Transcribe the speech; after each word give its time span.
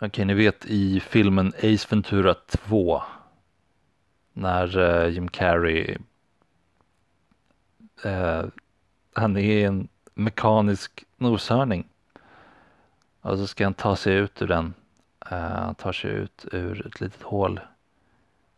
Okej, 0.00 0.24
ni 0.24 0.34
vet 0.34 0.66
i 0.66 1.00
filmen 1.00 1.52
Ace 1.56 1.86
Ventura 1.90 2.34
2 2.34 3.02
när 4.32 4.78
uh, 4.78 5.08
Jim 5.08 5.28
Carrey 5.28 5.96
uh, 8.06 8.44
han 9.14 9.36
är 9.36 9.66
en 9.66 9.88
mekanisk 10.14 11.04
noshörning 11.16 11.88
och 13.20 13.38
så 13.38 13.46
ska 13.46 13.64
han 13.64 13.74
ta 13.74 13.96
sig 13.96 14.14
ut 14.14 14.42
ur 14.42 14.46
den. 14.46 14.74
Uh, 15.32 15.38
han 15.38 15.74
tar 15.74 15.92
sig 15.92 16.10
ut 16.10 16.46
ur 16.52 16.86
ett 16.86 17.00
litet 17.00 17.22
hål 17.22 17.60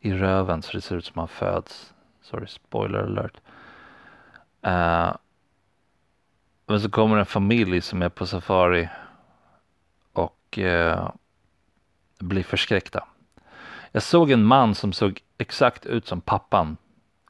i 0.00 0.12
röven 0.12 0.62
så 0.62 0.72
det 0.72 0.80
ser 0.80 0.96
ut 0.96 1.04
som 1.04 1.18
han 1.18 1.28
föds. 1.28 1.95
Sorry, 2.22 2.46
spoiler 2.46 2.98
alert. 2.98 3.40
Men 6.66 6.80
så 6.80 6.90
kommer 6.90 7.16
en 7.16 7.26
familj 7.26 7.80
som 7.80 8.02
är 8.02 8.09
på 8.09 8.26
safari 8.26 8.88
och 10.12 10.59
blir 12.21 12.43
förskräckta. 12.43 13.04
Jag 13.93 14.02
såg 14.02 14.30
en 14.30 14.45
man 14.45 14.74
som 14.74 14.93
såg 14.93 15.21
exakt 15.38 15.87
ut 15.87 16.07
som 16.07 16.21
pappan 16.21 16.77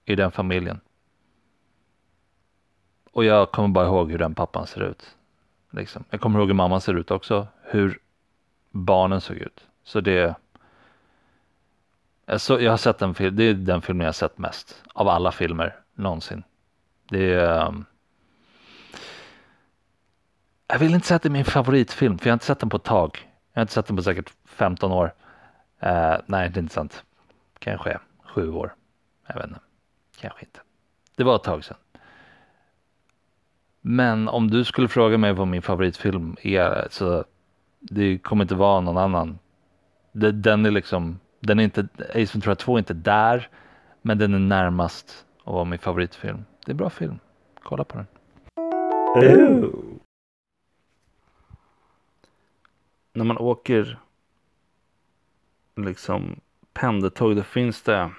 i 0.04 0.14
den 0.14 0.30
familjen. 0.30 0.80
Och 3.12 3.24
jag 3.24 3.52
kommer 3.52 3.68
bara 3.68 3.86
ihåg 3.86 4.10
hur 4.10 4.18
den 4.18 4.34
pappan 4.34 4.66
ser 4.66 4.80
ut. 4.80 5.16
Liksom. 5.70 6.04
Jag 6.10 6.20
kommer 6.20 6.38
ihåg 6.38 6.48
hur 6.48 6.54
mamman 6.54 6.80
ser 6.80 6.94
ut 6.94 7.10
också. 7.10 7.46
Hur 7.62 7.98
barnen 8.70 9.20
såg 9.20 9.36
ut. 9.36 9.66
Så 9.84 10.00
det 10.00 10.34
är. 12.26 12.38
så, 12.38 12.60
jag 12.60 12.70
har 12.70 12.76
sett 12.76 12.98
den 12.98 13.14
filmen, 13.14 13.36
det 13.36 13.44
är 13.44 13.54
den 13.54 13.82
filmen 13.82 14.04
jag 14.04 14.08
har 14.08 14.12
sett 14.12 14.38
mest 14.38 14.82
av 14.94 15.08
alla 15.08 15.32
filmer 15.32 15.76
någonsin. 15.94 16.42
Det 17.08 17.34
är 17.34 17.66
ehm, 17.66 17.84
Jag 20.66 20.78
vill 20.78 20.94
inte 20.94 21.06
säga 21.06 21.16
att 21.16 21.22
det 21.22 21.28
är 21.28 21.30
min 21.30 21.44
favoritfilm 21.44 22.18
för 22.18 22.26
jag 22.26 22.32
har 22.32 22.34
inte 22.36 22.44
sett 22.44 22.60
den 22.60 22.70
på 22.70 22.76
ett 22.76 22.84
tag. 22.84 23.28
Jag 23.52 23.60
har 23.60 23.62
inte 23.62 23.72
sett 23.72 23.86
den 23.86 23.96
på 23.96 24.02
säkert 24.02 24.32
15 24.60 24.92
år. 24.92 25.12
Eh, 25.78 26.16
nej, 26.26 26.50
det 26.50 26.58
är 26.58 26.62
inte 26.62 26.74
sant. 26.74 27.04
Kanske 27.58 27.98
sju 28.24 28.52
år. 28.52 28.74
Jag 29.26 29.34
vet 29.34 29.44
inte. 29.44 29.60
Kanske 30.20 30.44
inte. 30.44 30.60
Det 31.16 31.24
var 31.24 31.36
ett 31.36 31.42
tag 31.42 31.64
sedan. 31.64 31.76
Men 33.80 34.28
om 34.28 34.50
du 34.50 34.64
skulle 34.64 34.88
fråga 34.88 35.18
mig 35.18 35.32
vad 35.32 35.48
min 35.48 35.62
favoritfilm 35.62 36.36
är 36.42 36.88
så 36.90 37.24
det 37.78 38.18
kommer 38.18 38.44
inte 38.44 38.54
vara 38.54 38.80
någon 38.80 38.96
annan. 38.96 39.38
Den 40.12 40.66
är 40.66 40.70
liksom, 40.70 41.18
den 41.40 41.60
är 41.60 41.64
inte, 41.64 41.88
Ace 41.98 42.32
Ventura 42.32 42.54
2 42.54 42.74
är 42.74 42.78
inte 42.78 42.94
där, 42.94 43.48
men 44.02 44.18
den 44.18 44.34
är 44.34 44.38
närmast 44.38 45.26
att 45.44 45.52
vara 45.52 45.64
min 45.64 45.78
favoritfilm. 45.78 46.44
Det 46.64 46.70
är 46.70 46.74
en 46.74 46.76
bra 46.76 46.90
film. 46.90 47.18
Kolla 47.62 47.84
på 47.84 47.96
den. 47.96 48.06
När 53.12 53.24
man 53.24 53.38
åker 53.38 53.98
liksom 55.84 56.40
pendeltåg 56.72 57.36
då 57.36 57.42
finns 57.42 57.82
det 57.82 58.10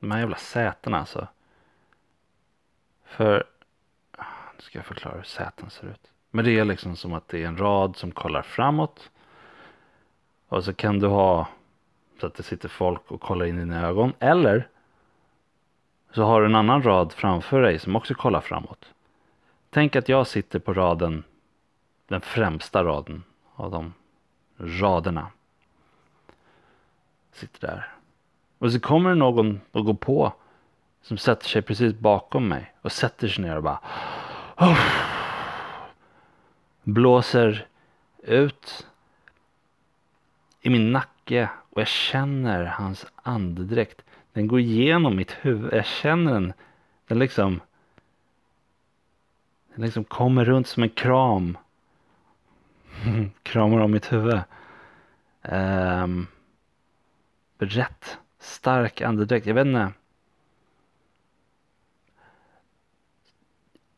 de 0.00 0.10
här 0.10 0.18
jävla 0.18 0.36
sätena 0.36 0.98
alltså. 0.98 1.28
För, 3.04 3.44
nu 4.56 4.60
ska 4.60 4.78
jag 4.78 4.86
förklara 4.86 5.16
hur 5.16 5.22
säten 5.22 5.70
ser 5.70 5.86
ut. 5.86 6.10
Men 6.30 6.44
det 6.44 6.58
är 6.58 6.64
liksom 6.64 6.96
som 6.96 7.12
att 7.12 7.28
det 7.28 7.42
är 7.42 7.46
en 7.46 7.56
rad 7.56 7.96
som 7.96 8.10
kollar 8.12 8.42
framåt. 8.42 9.10
Och 10.48 10.64
så 10.64 10.72
kan 10.72 10.98
du 10.98 11.06
ha 11.06 11.48
så 12.20 12.26
att 12.26 12.34
det 12.34 12.42
sitter 12.42 12.68
folk 12.68 13.10
och 13.10 13.20
kollar 13.20 13.46
in 13.46 13.56
i 13.56 13.60
dina 13.60 13.86
ögon. 13.86 14.12
Eller 14.18 14.68
så 16.10 16.24
har 16.24 16.40
du 16.40 16.46
en 16.46 16.54
annan 16.54 16.82
rad 16.82 17.12
framför 17.12 17.62
dig 17.62 17.78
som 17.78 17.96
också 17.96 18.14
kollar 18.14 18.40
framåt. 18.40 18.94
Tänk 19.70 19.96
att 19.96 20.08
jag 20.08 20.26
sitter 20.26 20.58
på 20.58 20.74
raden, 20.74 21.24
den 22.08 22.20
främsta 22.20 22.84
raden 22.84 23.22
av 23.54 23.70
de 23.70 23.94
raderna. 24.56 25.28
Sitter 27.34 27.66
där. 27.66 27.88
Och 28.58 28.72
så 28.72 28.80
kommer 28.80 29.10
det 29.10 29.16
någon 29.16 29.60
och 29.72 29.84
går 29.84 29.94
på 29.94 30.32
som 31.02 31.18
sätter 31.18 31.48
sig 31.48 31.62
precis 31.62 31.94
bakom 31.94 32.48
mig 32.48 32.74
och 32.82 32.92
sätter 32.92 33.28
sig 33.28 33.44
ner 33.44 33.56
och 33.56 33.62
bara 33.62 33.80
oh, 34.56 34.78
blåser 36.82 37.66
ut 38.22 38.86
i 40.60 40.70
min 40.70 40.92
nacke 40.92 41.50
och 41.70 41.80
jag 41.80 41.88
känner 41.88 42.64
hans 42.64 43.06
andedräkt. 43.22 44.02
Den 44.32 44.46
går 44.46 44.60
igenom 44.60 45.16
mitt 45.16 45.32
huvud. 45.32 45.72
Jag 45.72 45.86
känner 45.86 46.32
den. 46.32 46.52
Den 47.06 47.18
liksom. 47.18 47.60
Den 49.74 49.84
liksom 49.84 50.04
kommer 50.04 50.44
runt 50.44 50.66
som 50.66 50.82
en 50.82 50.88
kram. 50.88 51.58
Kramar 53.42 53.78
om 53.78 53.90
mitt 53.90 54.12
huvud. 54.12 54.40
Um, 55.42 56.26
rätt 57.64 58.18
stark 58.38 59.00
andedräkt. 59.00 59.46
Jag 59.46 59.54
vet 59.54 59.66
inte. 59.66 59.92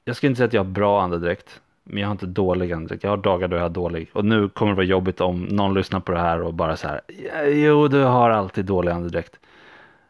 Jag 0.04 0.16
ska 0.16 0.26
inte 0.26 0.36
säga 0.36 0.46
att 0.46 0.52
jag 0.52 0.64
har 0.64 0.70
bra 0.70 1.02
andedräkt. 1.02 1.60
Men 1.82 2.00
jag 2.00 2.08
har 2.08 2.12
inte 2.12 2.26
dålig 2.26 2.72
andedräkt. 2.72 3.04
Jag 3.04 3.10
har 3.10 3.16
dagar 3.16 3.48
då 3.48 3.56
jag 3.56 3.62
har 3.62 3.68
dålig. 3.68 4.10
Och 4.12 4.24
nu 4.24 4.48
kommer 4.48 4.72
det 4.72 4.76
vara 4.76 4.86
jobbigt 4.86 5.20
om 5.20 5.42
någon 5.42 5.74
lyssnar 5.74 6.00
på 6.00 6.12
det 6.12 6.18
här 6.18 6.42
och 6.42 6.54
bara 6.54 6.76
så 6.76 6.88
här. 6.88 7.00
Jo, 7.46 7.88
du 7.88 8.02
har 8.02 8.30
alltid 8.30 8.64
dålig 8.64 8.90
andedräkt. 8.92 9.38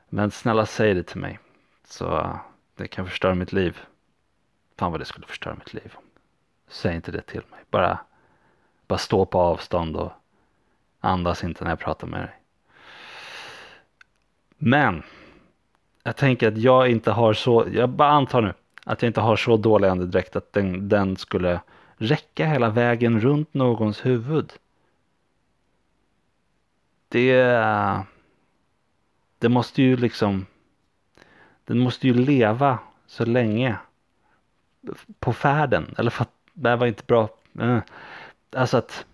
Men 0.08 0.30
snälla 0.30 0.66
säg 0.66 0.94
det 0.94 1.02
till 1.02 1.20
mig. 1.20 1.38
Så 1.84 2.38
det 2.76 2.88
kan 2.88 3.06
förstöra 3.06 3.34
mitt 3.34 3.52
liv. 3.52 3.78
Fan 4.78 4.90
vad 4.90 5.00
det 5.00 5.04
skulle 5.04 5.26
förstöra 5.26 5.54
mitt 5.54 5.74
liv. 5.74 5.94
Säg 6.68 6.96
inte 6.96 7.12
det 7.12 7.20
till 7.20 7.42
mig. 7.50 7.60
Bara, 7.70 7.98
bara 8.88 8.98
stå 8.98 9.26
på 9.26 9.40
avstånd 9.40 9.96
och 9.96 10.12
andas 11.00 11.44
inte 11.44 11.64
när 11.64 11.70
jag 11.70 11.78
pratar 11.78 12.06
med 12.06 12.20
dig. 12.20 12.34
Men 14.58 15.02
jag 16.02 16.16
tänker 16.16 16.48
att 16.48 16.58
jag 16.58 16.90
inte 16.90 17.10
har 17.10 17.32
så, 17.32 17.66
jag 17.72 17.88
bara 17.88 18.08
antar 18.08 18.42
nu 18.42 18.54
att 18.84 19.02
jag 19.02 19.08
inte 19.08 19.20
har 19.20 19.36
så 19.36 19.56
dålig 19.56 19.88
andedräkt 19.88 20.36
att 20.36 20.52
den, 20.52 20.88
den 20.88 21.16
skulle 21.16 21.60
räcka 21.96 22.46
hela 22.46 22.70
vägen 22.70 23.20
runt 23.20 23.54
någons 23.54 24.06
huvud. 24.06 24.52
Det, 27.08 27.34
det 29.38 29.48
måste 29.48 29.82
ju 29.82 29.96
liksom, 29.96 30.46
den 31.64 31.78
måste 31.78 32.06
ju 32.06 32.14
leva 32.14 32.78
så 33.06 33.24
länge 33.24 33.76
på 35.18 35.32
färden. 35.32 35.94
Eller 35.98 36.10
för 36.10 36.22
att 36.22 36.32
det 36.52 36.68
här 36.68 36.76
var 36.76 36.86
inte 36.86 37.04
bra. 37.04 37.28
Mm. 37.58 37.80
Alltså 38.56 38.76
att 38.76 39.06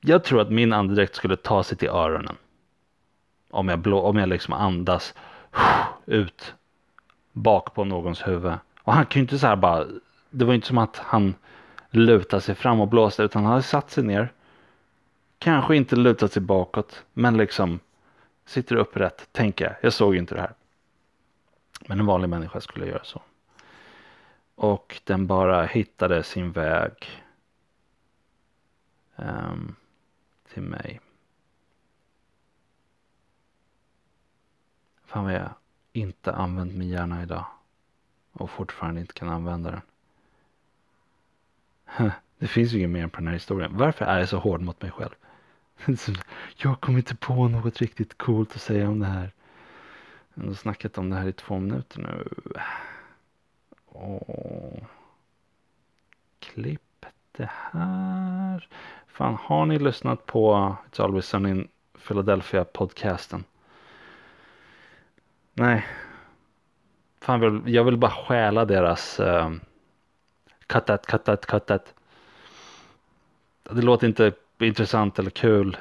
jag 0.00 0.24
tror 0.24 0.40
att 0.40 0.50
min 0.50 0.72
andedräkt 0.72 1.14
skulle 1.14 1.36
ta 1.36 1.62
sig 1.62 1.78
till 1.78 1.88
öronen. 1.88 2.36
Om 3.56 3.68
jag, 3.68 3.78
blå, 3.78 4.00
om 4.00 4.16
jag 4.16 4.28
liksom 4.28 4.54
andas 4.54 5.14
ut 6.06 6.54
bak 7.32 7.74
på 7.74 7.84
någons 7.84 8.26
huvud. 8.26 8.54
Och 8.82 8.92
han 8.92 9.06
kan 9.06 9.20
ju 9.20 9.24
inte 9.24 9.38
så 9.38 9.46
här 9.46 9.56
bara, 9.56 9.86
det 10.30 10.44
var 10.44 10.54
inte 10.54 10.66
som 10.66 10.78
att 10.78 10.96
han 10.96 11.34
lutade 11.90 12.40
sig 12.40 12.54
fram 12.54 12.80
och 12.80 12.88
blåste 12.88 13.22
utan 13.22 13.42
han 13.42 13.52
hade 13.52 13.62
satt 13.62 13.90
sig 13.90 14.04
ner. 14.04 14.32
Kanske 15.38 15.76
inte 15.76 15.96
lutat 15.96 16.32
sig 16.32 16.42
bakåt 16.42 17.04
men 17.12 17.36
liksom 17.36 17.80
sitter 18.46 18.76
upprätt, 18.76 19.28
tänker 19.32 19.64
jag. 19.64 19.74
Jag 19.80 19.92
såg 19.92 20.16
inte 20.16 20.34
det 20.34 20.40
här. 20.40 20.54
Men 21.88 22.00
en 22.00 22.06
vanlig 22.06 22.28
människa 22.28 22.60
skulle 22.60 22.86
göra 22.86 23.04
så. 23.04 23.22
Och 24.54 25.00
den 25.04 25.26
bara 25.26 25.64
hittade 25.64 26.22
sin 26.22 26.52
väg 26.52 26.92
um, 29.16 29.74
till 30.52 30.62
mig. 30.62 31.00
Fan 35.06 35.24
vad 35.24 35.34
jag 35.34 35.50
inte 35.92 36.32
använt 36.32 36.74
min 36.74 36.88
hjärna 36.88 37.22
idag. 37.22 37.44
Och 38.32 38.50
fortfarande 38.50 39.00
inte 39.00 39.14
kan 39.14 39.28
använda 39.28 39.70
den. 39.70 39.80
Det 42.38 42.46
finns 42.46 42.72
ju 42.72 42.78
inget 42.78 42.90
mer 42.90 43.06
på 43.06 43.16
den 43.16 43.26
här 43.26 43.34
historien. 43.34 43.76
Varför 43.76 44.04
är 44.04 44.18
jag 44.18 44.28
så 44.28 44.38
hård 44.38 44.60
mot 44.60 44.82
mig 44.82 44.90
själv? 44.90 45.14
Jag 46.56 46.80
kommer 46.80 46.98
inte 46.98 47.16
på 47.16 47.48
något 47.48 47.80
riktigt 47.80 48.18
coolt 48.18 48.54
att 48.54 48.62
säga 48.62 48.88
om 48.88 48.98
det 48.98 49.06
här. 49.06 49.32
Jag 50.34 50.44
har 50.44 50.54
snackat 50.54 50.98
om 50.98 51.10
det 51.10 51.16
här 51.16 51.28
i 51.28 51.32
två 51.32 51.58
minuter 51.58 52.00
nu. 52.00 52.28
Åh. 53.86 54.82
klipp 56.38 57.06
det 57.32 57.50
här. 57.52 58.68
Fan, 59.06 59.34
har 59.34 59.66
ni 59.66 59.78
lyssnat 59.78 60.26
på 60.26 60.76
It's 60.90 61.02
Always 61.02 61.26
Sunny 61.26 61.50
in 61.50 61.68
Philadelphia 62.06 62.64
podcasten? 62.64 63.44
Nej. 65.58 65.86
Fan, 67.20 67.40
vill, 67.40 67.74
jag 67.74 67.84
vill 67.84 67.96
bara 67.96 68.10
stjäla 68.10 68.64
deras 68.64 69.20
uh, 69.20 69.50
cut 70.66 70.86
that, 70.86 71.06
cut 71.06 71.24
that, 71.24 71.46
cut 71.46 71.66
that. 71.66 71.94
Det 73.70 73.82
låter 73.82 74.06
inte 74.06 74.32
intressant 74.58 75.18
eller 75.18 75.30
kul. 75.30 75.76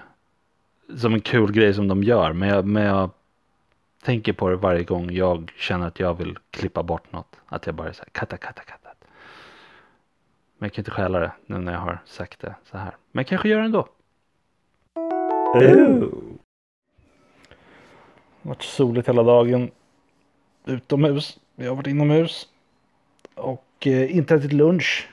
Som 0.98 1.14
en 1.14 1.22
kul 1.22 1.52
grej 1.52 1.74
som 1.74 1.88
de 1.88 2.04
gör. 2.04 2.34
Men 2.34 2.50
jag, 2.50 2.66
men 2.66 2.84
jag 2.84 3.10
tänker 4.04 4.34
på 4.34 4.50
det 4.50 4.56
varje 4.56 4.84
gång 4.84 5.12
jag 5.12 5.52
känner 5.58 5.88
att 5.88 6.00
jag 6.00 6.14
vill 6.14 6.38
klippa 6.52 6.84
bort 6.84 7.12
något. 7.12 7.40
Att 7.46 7.66
jag 7.66 7.76
bara 7.76 7.94
säger 7.94 8.10
katta, 8.12 8.38
katta, 8.38 8.62
katta. 8.62 8.90
Men 10.58 10.68
jag 10.68 10.74
kan 10.74 10.82
inte 10.82 10.92
stjäla 10.92 11.20
det 11.20 11.32
nu 11.46 11.58
när 11.58 11.74
jag 11.74 11.80
har 11.80 12.00
sagt 12.06 12.40
det 12.40 12.56
så 12.72 12.78
här. 12.78 12.96
Men 13.12 13.22
jag 13.22 13.28
kanske 13.28 13.50
gör 13.50 13.60
det 13.60 13.66
ändå. 13.66 13.88
Ooh. 15.56 16.35
Det 18.46 18.50
har 18.50 18.56
varit 18.56 18.64
soligt 18.64 19.10
hela 19.10 19.24
dagen. 19.24 19.72
Utomhus. 20.66 21.40
Vi 21.56 21.68
har 21.68 21.76
varit 21.76 21.88
inomhus. 21.88 22.48
Och 23.36 23.88
eh, 23.88 24.16
inte 24.16 24.36
ätit 24.36 24.54
lunch. 24.54 25.10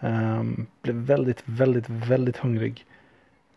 Um, 0.00 0.66
blev 0.82 0.94
väldigt, 0.96 1.42
väldigt, 1.44 1.88
väldigt 1.88 2.36
hungrig. 2.36 2.84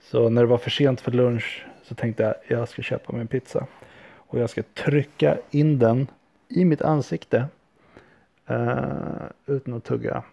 Så 0.02 0.30
när 0.30 0.42
det 0.42 0.48
var 0.48 0.58
för 0.58 0.70
sent 0.70 1.02
för 1.02 1.12
lunch 1.12 1.66
så 1.84 1.96
tänkte 1.96 2.24
jag 2.24 2.60
jag 2.60 2.70
ska 2.70 2.82
köpa 2.82 3.12
mig 3.12 3.22
en 3.22 3.28
pizza. 3.28 3.68
Och 4.16 4.40
jag 4.40 4.50
ska 4.50 4.64
trycka 4.64 5.38
in 5.52 5.80
den 5.80 6.08
i 6.48 6.66
mitt 6.66 6.82
ansikte. 6.82 7.46
Uh, 8.50 9.24
utan 9.46 9.74
att 9.74 9.84
tugga. 9.84 10.24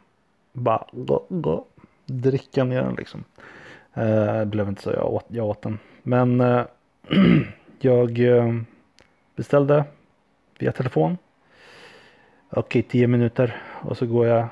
Bara 0.52 0.86
go, 0.92 1.22
go. 1.28 1.64
dricka 2.04 2.64
ner 2.64 2.82
den 2.82 2.94
liksom. 2.94 3.24
Uh, 3.96 4.38
det 4.38 4.46
blev 4.46 4.68
inte 4.68 4.82
så 4.82 4.90
jag 4.90 5.12
åt, 5.12 5.24
jag 5.28 5.46
åt 5.46 5.62
den. 5.62 5.78
Men 6.02 6.40
uh, 6.40 6.64
jag 7.84 8.18
eh, 8.18 8.54
beställde 9.36 9.84
via 10.58 10.72
telefon. 10.72 11.18
Okej, 12.50 12.82
tio 12.82 13.06
minuter 13.06 13.62
och 13.82 13.96
så 13.96 14.06
går 14.06 14.26
jag 14.26 14.48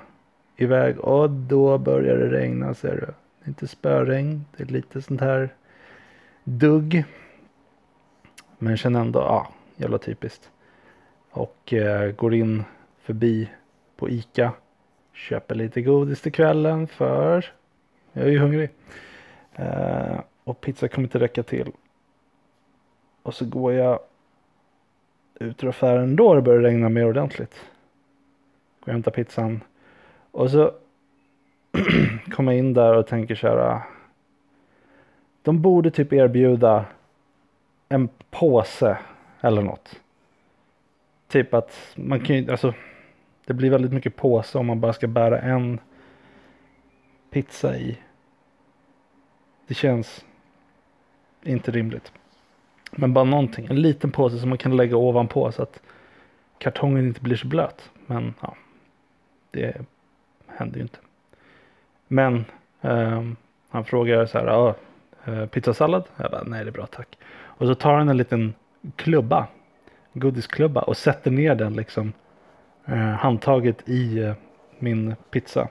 iväg 0.56 0.99
och 0.99 1.31
då 1.31 1.79
börjar 1.79 2.17
det 2.17 2.31
regna 2.31 2.75
ser 2.75 2.94
du. 2.94 3.06
Det 3.06 3.44
är 3.44 3.49
inte 3.49 3.69
spöregn, 3.69 4.44
det 4.56 4.62
är 4.62 4.67
lite 4.67 5.03
sånt 5.03 5.21
här 5.21 5.49
dugg. 6.44 7.05
Men 8.59 8.71
jag 8.71 8.79
känner 8.79 9.00
ändå, 9.00 9.21
ja, 9.21 9.49
jävla 9.76 9.99
typiskt. 9.99 10.50
Och 11.31 11.73
eh, 11.73 12.12
går 12.12 12.35
in 12.35 12.65
förbi 13.03 13.50
på 13.97 14.11
ICA. 14.11 14.53
Köper 15.12 15.55
lite 15.55 15.82
godis 15.82 16.21
till 16.21 16.32
kvällen 16.32 16.87
för 16.87 17.44
jag 18.12 18.26
är 18.26 18.31
ju 18.31 18.38
hungrig. 18.38 18.71
Eh, 19.53 20.21
och 20.44 20.61
pizza 20.61 20.88
kommer 20.88 21.06
inte 21.06 21.19
räcka 21.19 21.43
till. 21.43 21.73
Och 23.25 23.35
så 23.35 23.44
går 23.44 23.73
jag 23.73 23.99
ut 25.35 25.65
ur 25.65 25.69
affären 25.69 26.17
då 26.17 26.35
det 26.35 26.43
börjar 26.43 26.61
regna 26.61 26.88
mer 26.88 27.06
ordentligt. 27.06 27.55
Går 28.81 28.87
och 28.88 28.93
hämtar 28.93 29.11
pizzan. 29.11 29.61
Och 30.31 30.50
så 30.50 30.73
kommer 32.31 32.53
jag 32.53 32.59
in 32.59 32.75
där 32.75 32.97
och 32.97 33.06
tänker 33.06 33.35
så 33.35 33.49
här. 33.49 33.56
Ah, 33.56 33.82
de 35.43 35.62
borde 35.62 35.91
typ 35.91 36.12
erbjuda 36.12 36.85
en 37.88 38.09
påse 38.31 38.99
eller 39.41 39.62
något. 39.62 40.00
Typ 41.29 41.55
att 41.55 41.94
man 41.97 42.21
kan 42.21 42.37
ju, 42.37 42.50
alltså 42.50 42.75
det 43.44 43.55
blir 43.55 43.71
väldigt 43.71 43.93
mycket 43.93 44.17
påse 44.17 44.59
om 44.59 44.67
man 44.67 44.81
bara 44.81 44.93
ska 44.93 45.06
bära 45.06 45.41
en 45.41 45.81
pizza 47.31 47.76
i. 47.76 47.99
Det 49.67 49.75
känns 49.75 50.25
inte 51.43 51.71
rimligt. 51.71 52.12
Men 52.96 53.12
bara 53.12 53.25
någonting, 53.25 53.67
en 53.70 53.82
liten 53.82 54.11
påse 54.11 54.38
som 54.38 54.49
man 54.49 54.58
kan 54.58 54.76
lägga 54.76 54.96
ovanpå 54.96 55.52
så 55.52 55.62
att 55.62 55.81
kartongen 56.58 57.06
inte 57.06 57.20
blir 57.20 57.37
så 57.37 57.46
blöt. 57.46 57.91
Men 58.06 58.35
ja, 58.41 58.56
det 59.50 59.76
händer 60.46 60.76
ju 60.76 60.82
inte. 60.82 60.99
Men 62.08 62.44
eh, 62.81 63.23
han 63.70 63.85
frågar 63.85 64.26
så 64.26 64.38
här, 64.38 64.46
ja, 64.46 64.75
eh, 65.25 65.46
pizzasallad? 65.46 66.05
Jag 66.17 66.31
bara, 66.31 66.43
nej 66.43 66.64
det 66.64 66.70
är 66.70 66.73
bra 66.73 66.87
tack. 66.87 67.19
Och 67.32 67.67
så 67.67 67.75
tar 67.75 67.94
han 67.94 68.08
en 68.08 68.17
liten 68.17 68.55
klubba, 68.97 69.47
godisklubba 70.12 70.81
och 70.82 70.97
sätter 70.97 71.31
ner 71.31 71.55
den 71.55 71.75
liksom 71.75 72.12
eh, 72.87 72.97
handtaget 72.97 73.88
i 73.88 74.19
eh, 74.19 74.35
min 74.79 75.14
pizza. 75.31 75.69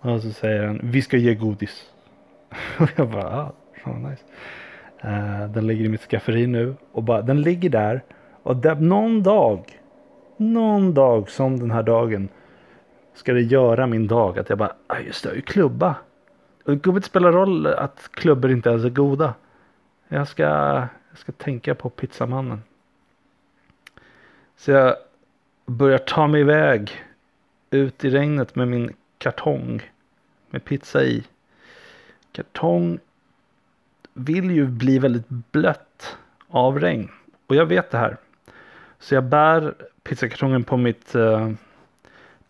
Och 0.00 0.22
så 0.22 0.30
säger 0.32 0.66
han, 0.66 0.80
vi 0.82 1.02
ska 1.02 1.16
ge 1.16 1.34
godis. 1.34 1.90
och 2.78 2.90
jag 2.96 3.10
bara, 3.10 3.40
ah, 3.40 3.52
fan 3.84 4.02
nice. 4.02 4.22
Eh, 5.04 5.48
den 5.48 5.66
ligger 5.66 5.84
i 5.84 5.88
mitt 5.88 6.00
skafferi 6.00 6.46
nu 6.46 6.74
och 6.92 7.02
bara, 7.02 7.22
den 7.22 7.42
ligger 7.42 7.70
där 7.70 8.02
och 8.42 8.56
där, 8.56 8.74
någon 8.74 9.22
dag, 9.22 9.80
någon 10.36 10.94
dag 10.94 11.30
som 11.30 11.58
den 11.58 11.70
här 11.70 11.82
dagen 11.82 12.28
ska 13.14 13.32
det 13.32 13.42
göra 13.42 13.86
min 13.86 14.06
dag 14.06 14.38
att 14.38 14.48
jag 14.48 14.58
bara, 14.58 14.72
ah, 14.86 14.98
just 14.98 15.22
det, 15.22 15.28
jag 15.28 15.32
har 15.32 15.36
ju 15.36 15.42
klubba. 15.42 15.96
Och 16.64 16.72
det 16.72 16.78
kommer 16.78 16.98
inte 16.98 17.08
spela 17.08 17.32
roll 17.32 17.66
att 17.66 18.08
klubbor 18.12 18.50
inte 18.50 18.70
ens 18.70 18.84
är 18.84 18.90
goda. 18.90 19.34
Jag 20.08 20.28
ska, 20.28 20.42
jag 20.42 21.18
ska 21.18 21.32
tänka 21.32 21.74
på 21.74 21.90
pizzamannen. 21.90 22.62
Så 24.56 24.70
jag 24.70 24.96
börjar 25.66 25.98
ta 25.98 26.26
mig 26.26 26.40
iväg 26.40 26.92
ut 27.70 28.04
i 28.04 28.10
regnet 28.10 28.54
med 28.56 28.68
min 28.68 28.92
kartong 29.18 29.82
med 30.50 30.64
pizza 30.64 31.02
i. 31.04 31.24
Kartong 32.32 32.98
vill 34.14 34.50
ju 34.50 34.66
bli 34.66 34.98
väldigt 34.98 35.28
blött 35.28 36.16
av 36.48 36.80
regn. 36.80 37.08
Och 37.46 37.56
jag 37.56 37.66
vet 37.66 37.90
det 37.90 37.98
här. 37.98 38.16
Så 38.98 39.14
jag 39.14 39.24
bär 39.24 39.74
pizzakartongen 40.02 40.64
på 40.64 40.76
mitt 40.76 41.14
eh, 41.14 41.50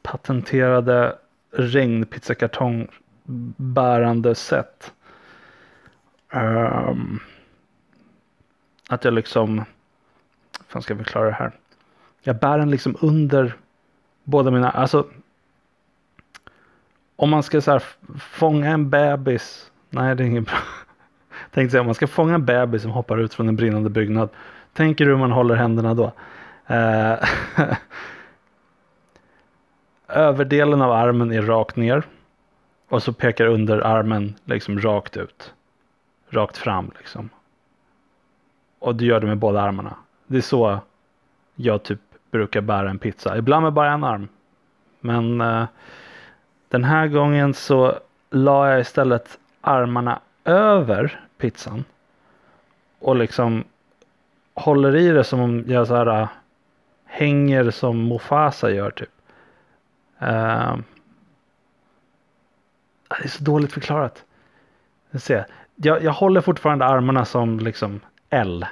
patenterade 0.03 1.19
regnpizzakartong 1.51 2.89
bärande 3.57 4.35
sätt. 4.35 4.93
Um, 6.33 7.21
att 8.89 9.05
jag 9.05 9.15
liksom, 9.15 9.59
hur 9.59 10.65
fan 10.69 10.83
ska 10.83 10.95
jag 10.95 11.05
förklara 11.05 11.27
det 11.27 11.33
här? 11.33 11.53
Jag 12.23 12.37
bär 12.37 12.59
den 12.59 12.71
liksom 12.71 12.97
under 13.01 13.57
båda 14.25 14.51
mina, 14.51 14.71
alltså 14.71 15.07
om 17.17 17.31
man 17.31 17.43
ska 17.43 17.61
så 17.61 17.71
här 17.71 17.83
fånga 18.19 18.71
en 18.71 18.91
bebis, 18.91 19.71
nej 19.91 20.17
det 20.17 20.23
är 20.23 20.27
inget 20.27 20.45
bra. 20.45 20.59
Tänk 21.55 21.73
dig 21.73 21.81
om 21.81 21.87
man 21.87 21.95
ska 21.95 22.07
fånga 22.07 22.35
en 22.35 22.45
bebis 22.45 22.83
som 22.83 22.91
hoppar 22.91 23.19
ut 23.19 23.35
från 23.35 23.49
en 23.49 23.57
brinnande 23.57 23.91
byggnad. 23.91 24.29
Tänker 24.73 25.05
du 25.05 25.11
hur 25.11 25.19
man 25.19 25.33
håller 25.33 25.55
händerna 25.55 25.95
då? 25.95 26.13
Eh, 26.67 27.19
överdelen 30.09 30.83
av 30.83 30.93
armen 30.93 31.33
är 31.33 31.43
rakt 31.43 31.77
ner. 31.77 32.03
Och 32.89 33.03
så 33.03 33.13
pekar 33.13 33.47
underarmen 33.47 34.35
liksom 34.45 34.81
rakt 34.81 35.17
ut. 35.17 35.55
Rakt 36.31 36.57
fram 36.57 36.91
liksom. 36.99 37.31
Och 38.79 38.95
du 38.95 39.05
gör 39.05 39.21
det 39.21 39.27
med 39.27 39.39
båda 39.39 39.61
armarna. 39.61 39.95
Det 40.27 40.37
är 40.37 40.43
så 40.43 40.79
jag 41.55 41.83
typ 41.83 42.01
brukar 42.31 42.61
bära 42.61 42.91
en 42.91 42.99
pizza. 42.99 43.39
Ibland 43.39 43.63
med 43.63 43.73
bara 43.73 43.93
en 43.93 44.05
arm. 44.05 44.29
Men 45.01 45.41
eh, 45.41 45.65
den 46.69 46.85
här 46.85 47.07
gången 47.07 47.55
så 47.55 47.99
la 48.31 48.71
jag 48.71 48.81
istället 48.81 49.39
armarna 49.61 50.21
över 50.45 51.24
pizzan. 51.45 51.85
Och 52.99 53.17
liksom 53.17 53.65
håller 54.55 54.97
i 54.97 55.09
det 55.09 55.25
som 55.25 55.41
om 55.41 55.65
jag 55.67 55.87
så 55.87 55.95
här 55.95 56.21
äh, 56.21 56.29
hänger 57.05 57.71
som 57.71 57.99
Mofasa 57.99 58.71
gör 58.71 58.91
typ. 58.91 59.11
Uh, 60.23 60.77
det 63.09 63.25
är 63.25 63.29
så 63.29 63.45
dåligt 63.45 63.73
förklarat. 63.73 64.25
Jag, 65.11 65.45
jag, 65.75 66.03
jag 66.03 66.13
håller 66.13 66.41
fortfarande 66.41 66.85
armarna 66.85 67.25
som 67.25 67.61
liksom 67.61 68.01
L. 68.31 68.67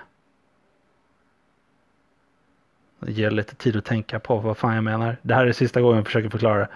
Det 3.00 3.12
ger 3.12 3.30
lite 3.30 3.54
tid 3.54 3.76
att 3.76 3.84
tänka 3.84 4.18
på 4.18 4.36
vad 4.36 4.56
fan 4.56 4.74
jag 4.74 4.84
menar. 4.84 5.16
Det 5.22 5.34
här 5.34 5.46
är 5.46 5.52
sista 5.52 5.80
gången 5.80 5.96
jag 5.96 6.06
försöker 6.06 6.28
förklara 6.28 6.58
det. 6.58 6.68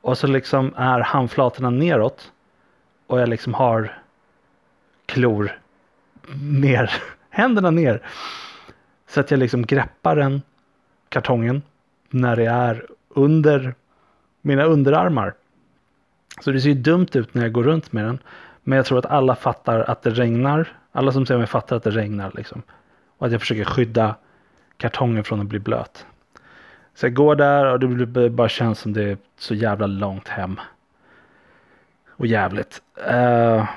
Och 0.00 0.18
så 0.18 0.26
liksom 0.26 0.74
är 0.76 1.00
handflatorna 1.00 1.70
neråt. 1.70 2.32
Och 3.06 3.20
jag 3.20 3.28
liksom 3.28 3.54
har 3.54 4.03
klor 5.06 5.58
ner. 6.40 6.90
Händerna 7.30 7.70
ner. 7.70 8.02
Så 9.08 9.20
att 9.20 9.30
jag 9.30 9.40
liksom 9.40 9.66
greppar 9.66 10.16
den 10.16 10.42
kartongen 11.08 11.62
när 12.10 12.36
det 12.36 12.46
är 12.46 12.86
under 13.08 13.74
mina 14.40 14.64
underarmar. 14.64 15.34
Så 16.40 16.50
det 16.50 16.60
ser 16.60 16.68
ju 16.68 16.74
dumt 16.74 17.08
ut 17.12 17.34
när 17.34 17.42
jag 17.42 17.52
går 17.52 17.62
runt 17.62 17.92
med 17.92 18.04
den. 18.04 18.18
Men 18.62 18.76
jag 18.76 18.86
tror 18.86 18.98
att 18.98 19.06
alla 19.06 19.36
fattar 19.36 19.80
att 19.80 20.02
det 20.02 20.10
regnar. 20.10 20.78
Alla 20.92 21.12
som 21.12 21.26
ser 21.26 21.38
mig 21.38 21.46
fattar 21.46 21.76
att 21.76 21.82
det 21.82 21.90
regnar 21.90 22.32
liksom. 22.34 22.62
Och 23.18 23.26
att 23.26 23.32
jag 23.32 23.40
försöker 23.40 23.64
skydda 23.64 24.14
kartongen 24.76 25.24
från 25.24 25.40
att 25.40 25.46
bli 25.46 25.58
blöt. 25.58 26.06
Så 26.94 27.06
jag 27.06 27.14
går 27.14 27.36
där 27.36 27.66
och 27.66 27.80
det 27.80 28.30
bara 28.30 28.48
känns 28.48 28.78
som 28.78 28.92
det 28.92 29.02
är 29.02 29.18
så 29.38 29.54
jävla 29.54 29.86
långt 29.86 30.28
hem. 30.28 30.60
Och 32.10 32.26
jävligt. 32.26 32.82
Uh, 33.10 33.68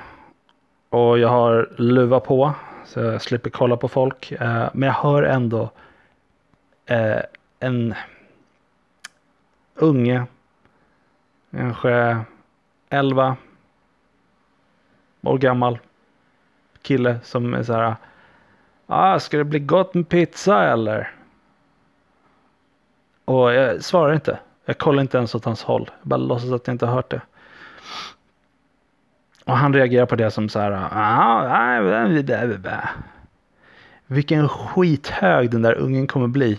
och 0.90 1.18
jag 1.18 1.28
har 1.28 1.68
luva 1.76 2.20
på 2.20 2.54
så 2.84 3.00
jag 3.00 3.22
slipper 3.22 3.50
kolla 3.50 3.76
på 3.76 3.88
folk. 3.88 4.32
Eh, 4.32 4.68
men 4.72 4.86
jag 4.86 4.94
hör 4.94 5.22
ändå 5.22 5.70
eh, 6.86 7.20
en 7.60 7.94
unge, 9.74 10.26
kanske 11.50 12.18
11 12.88 13.36
år 15.22 15.38
gammal 15.38 15.78
kille 16.82 17.20
som 17.24 17.54
är 17.54 17.62
så 17.62 17.72
här. 17.72 17.96
Ah, 18.86 19.18
ska 19.18 19.38
det 19.38 19.44
bli 19.44 19.58
gott 19.58 19.94
med 19.94 20.08
pizza 20.08 20.64
eller? 20.64 21.10
Och 23.24 23.52
jag 23.52 23.84
svarar 23.84 24.14
inte. 24.14 24.38
Jag 24.64 24.78
kollar 24.78 25.02
inte 25.02 25.18
ens 25.18 25.34
åt 25.34 25.44
hans 25.44 25.62
håll. 25.62 25.90
Jag 26.00 26.08
bara 26.08 26.16
låtsas 26.16 26.52
att 26.52 26.66
jag 26.66 26.74
inte 26.74 26.86
har 26.86 26.94
hört 26.94 27.10
det. 27.10 27.20
Och 29.48 29.56
han 29.56 29.74
reagerar 29.74 30.06
på 30.06 30.16
det 30.16 30.30
som 30.30 30.48
så 30.48 30.58
här. 30.58 30.88
Ah, 30.92 31.78
Vilken 34.06 34.48
skithög 34.48 35.50
den 35.50 35.62
där 35.62 35.74
ungen 35.74 36.06
kommer 36.06 36.26
bli. 36.26 36.58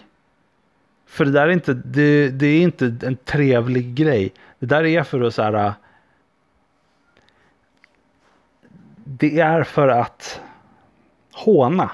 För 1.06 1.26
det 1.26 1.32
där 1.32 1.48
är 1.48 1.52
inte, 1.52 1.74
det, 1.74 2.30
det 2.30 2.48
är 2.48 2.62
inte 2.62 2.96
en 3.04 3.16
trevlig 3.16 3.96
grej. 3.96 4.34
Det 4.60 4.66
där 4.66 4.86
är 4.86 5.04
för 5.04 5.22
att 5.22 5.34
så 5.34 5.42
här. 5.44 5.74
Det 9.04 9.40
är 9.40 9.64
för 9.64 9.88
att 9.88 10.42
håna. 11.34 11.92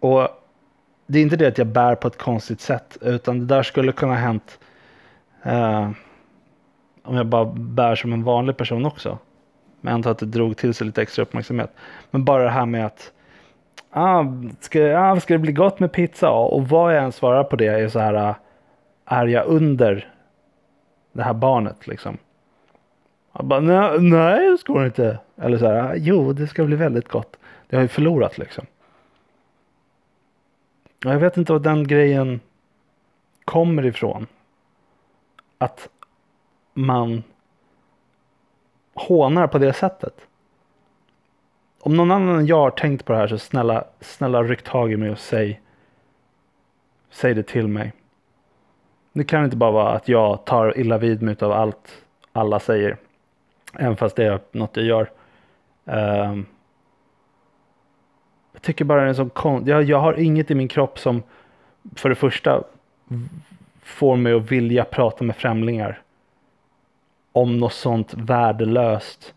Och 0.00 0.28
det 1.06 1.18
är 1.18 1.22
inte 1.22 1.36
det 1.36 1.48
att 1.48 1.58
jag 1.58 1.66
bär 1.66 1.94
på 1.94 2.08
ett 2.08 2.18
konstigt 2.18 2.60
sätt. 2.60 2.98
Utan 3.00 3.38
det 3.38 3.46
där 3.46 3.62
skulle 3.62 3.92
kunna 3.92 4.12
ha 4.12 4.20
hänt. 4.20 4.58
Eh, 5.42 5.90
om 7.10 7.16
jag 7.16 7.26
bara 7.26 7.44
bär 7.44 7.94
som 7.94 8.12
en 8.12 8.24
vanlig 8.24 8.56
person 8.56 8.86
också. 8.86 9.18
Men 9.80 9.90
jag 9.90 9.94
antar 9.94 10.10
att 10.10 10.18
det 10.18 10.26
drog 10.26 10.56
till 10.56 10.74
sig 10.74 10.86
lite 10.86 11.02
extra 11.02 11.22
uppmärksamhet. 11.22 11.70
Men 12.10 12.24
bara 12.24 12.42
det 12.42 12.50
här 12.50 12.66
med 12.66 12.86
att. 12.86 13.12
Ah, 13.90 14.24
ska, 14.60 14.98
ah, 14.98 15.20
ska 15.20 15.34
det 15.34 15.38
bli 15.38 15.52
gott 15.52 15.80
med 15.80 15.92
pizza? 15.92 16.30
Och 16.30 16.68
vad 16.68 16.96
jag 16.96 17.04
än 17.04 17.12
svarar 17.12 17.44
på 17.44 17.56
det 17.56 17.66
är 17.66 17.88
så 17.88 17.98
här. 17.98 18.14
Ah, 18.14 18.34
är 19.04 19.26
jag 19.26 19.46
under 19.46 20.12
det 21.12 21.22
här 21.22 21.34
barnet 21.34 21.86
liksom? 21.86 22.18
Jag 23.32 23.44
bara, 23.44 23.60
nej, 23.60 24.00
nej 24.00 24.50
det 24.50 24.58
ska 24.58 24.78
det 24.78 24.86
inte. 24.86 25.18
Eller 25.36 25.58
så 25.58 25.66
här, 25.66 25.74
ah, 25.74 25.94
jo 25.96 26.32
det 26.32 26.46
ska 26.46 26.64
bli 26.64 26.76
väldigt 26.76 27.08
gott. 27.08 27.36
Det 27.68 27.76
har 27.76 27.82
ju 27.82 27.88
förlorat 27.88 28.38
liksom. 28.38 28.66
Och 31.04 31.10
jag 31.10 31.18
vet 31.18 31.36
inte 31.36 31.52
vad 31.52 31.62
den 31.62 31.86
grejen 31.86 32.40
kommer 33.44 33.86
ifrån. 33.86 34.26
Att 35.58 35.88
man 36.80 37.22
hånar 38.94 39.46
på 39.46 39.58
det 39.58 39.72
sättet. 39.72 40.14
Om 41.80 41.96
någon 41.96 42.10
annan 42.10 42.38
än 42.38 42.46
jag 42.46 42.56
har 42.56 42.70
tänkt 42.70 43.04
på 43.04 43.12
det 43.12 43.18
här 43.18 43.28
så 43.28 43.38
snälla, 43.38 43.84
snälla 44.00 44.42
ryck 44.42 44.62
tag 44.62 44.92
i 44.92 44.96
mig 44.96 45.10
och 45.10 45.18
säg, 45.18 45.60
säg 47.10 47.34
det 47.34 47.42
till 47.42 47.68
mig. 47.68 47.92
Det 49.12 49.24
kan 49.24 49.44
inte 49.44 49.56
bara 49.56 49.70
vara 49.70 49.92
att 49.92 50.08
jag 50.08 50.44
tar 50.44 50.78
illa 50.78 50.98
vid 50.98 51.22
mig 51.22 51.36
av 51.40 51.52
allt 51.52 52.02
alla 52.32 52.60
säger. 52.60 52.96
Även 53.72 53.96
fast 53.96 54.16
det 54.16 54.24
är 54.24 54.40
något 54.52 54.76
jag 54.76 54.86
gör. 54.86 55.10
Um, 55.84 56.46
jag 58.52 58.62
tycker 58.62 58.84
bara 58.84 59.04
det 59.04 59.08
är 59.08 59.14
så 59.14 59.28
kon- 59.28 59.66
jag, 59.66 59.82
jag 59.82 59.98
har 59.98 60.20
inget 60.20 60.50
i 60.50 60.54
min 60.54 60.68
kropp 60.68 60.98
som 60.98 61.22
för 61.96 62.08
det 62.08 62.14
första 62.14 62.64
får 63.82 64.16
mig 64.16 64.32
att 64.32 64.52
vilja 64.52 64.84
prata 64.84 65.24
med 65.24 65.36
främlingar. 65.36 66.02
Om 67.32 67.58
något 67.58 67.72
sånt 67.72 68.14
värdelöst. 68.14 69.34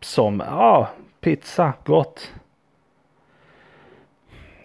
Som, 0.00 0.40
ja, 0.40 0.52
ah, 0.52 0.88
pizza, 1.20 1.72
gott. 1.84 2.32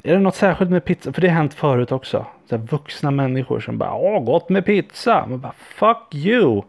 Är 0.03 0.13
det 0.13 0.19
något 0.19 0.35
särskilt 0.35 0.71
med 0.71 0.85
pizza? 0.85 1.13
För 1.13 1.21
det 1.21 1.27
har 1.27 1.35
hänt 1.35 1.53
förut 1.53 1.91
också. 1.91 2.25
Så 2.45 2.57
här 2.57 2.63
vuxna 2.63 3.11
människor 3.11 3.59
som 3.59 3.77
bara, 3.77 3.95
åh, 3.95 4.23
gott 4.23 4.49
med 4.49 4.65
pizza. 4.65 5.25
Man 5.27 5.39
bara, 5.39 5.53
fuck 5.53 6.15
you. 6.15 6.61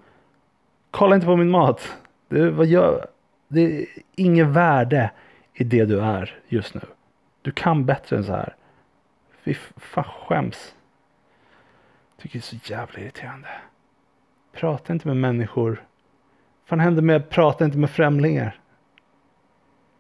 Kolla 0.90 1.14
inte 1.14 1.26
på 1.26 1.36
min 1.36 1.50
mat. 1.50 1.96
Det, 2.28 2.50
vad 2.50 2.66
gör? 2.66 3.06
det 3.50 3.60
är 3.60 3.86
inget 4.14 4.46
värde 4.46 5.10
i 5.54 5.64
det 5.64 5.84
du 5.84 6.00
är 6.00 6.38
just 6.48 6.74
nu. 6.74 6.80
Du 7.42 7.50
kan 7.50 7.86
bättre 7.86 8.16
än 8.16 8.24
så 8.24 8.32
här. 8.32 8.56
Fy 9.42 9.54
fan 9.76 10.04
skäms. 10.04 10.74
Tycker 12.16 12.38
det 12.38 12.38
är 12.38 12.58
så 12.58 12.72
jävla 12.72 13.00
irriterande. 13.00 13.48
Prata 14.52 14.92
inte 14.92 15.08
med 15.08 15.16
människor. 15.16 15.84
Vad 16.68 16.80
händer 16.80 17.02
med 17.02 17.30
prata 17.30 17.64
inte 17.64 17.78
med 17.78 17.90
främlingar? 17.90 18.60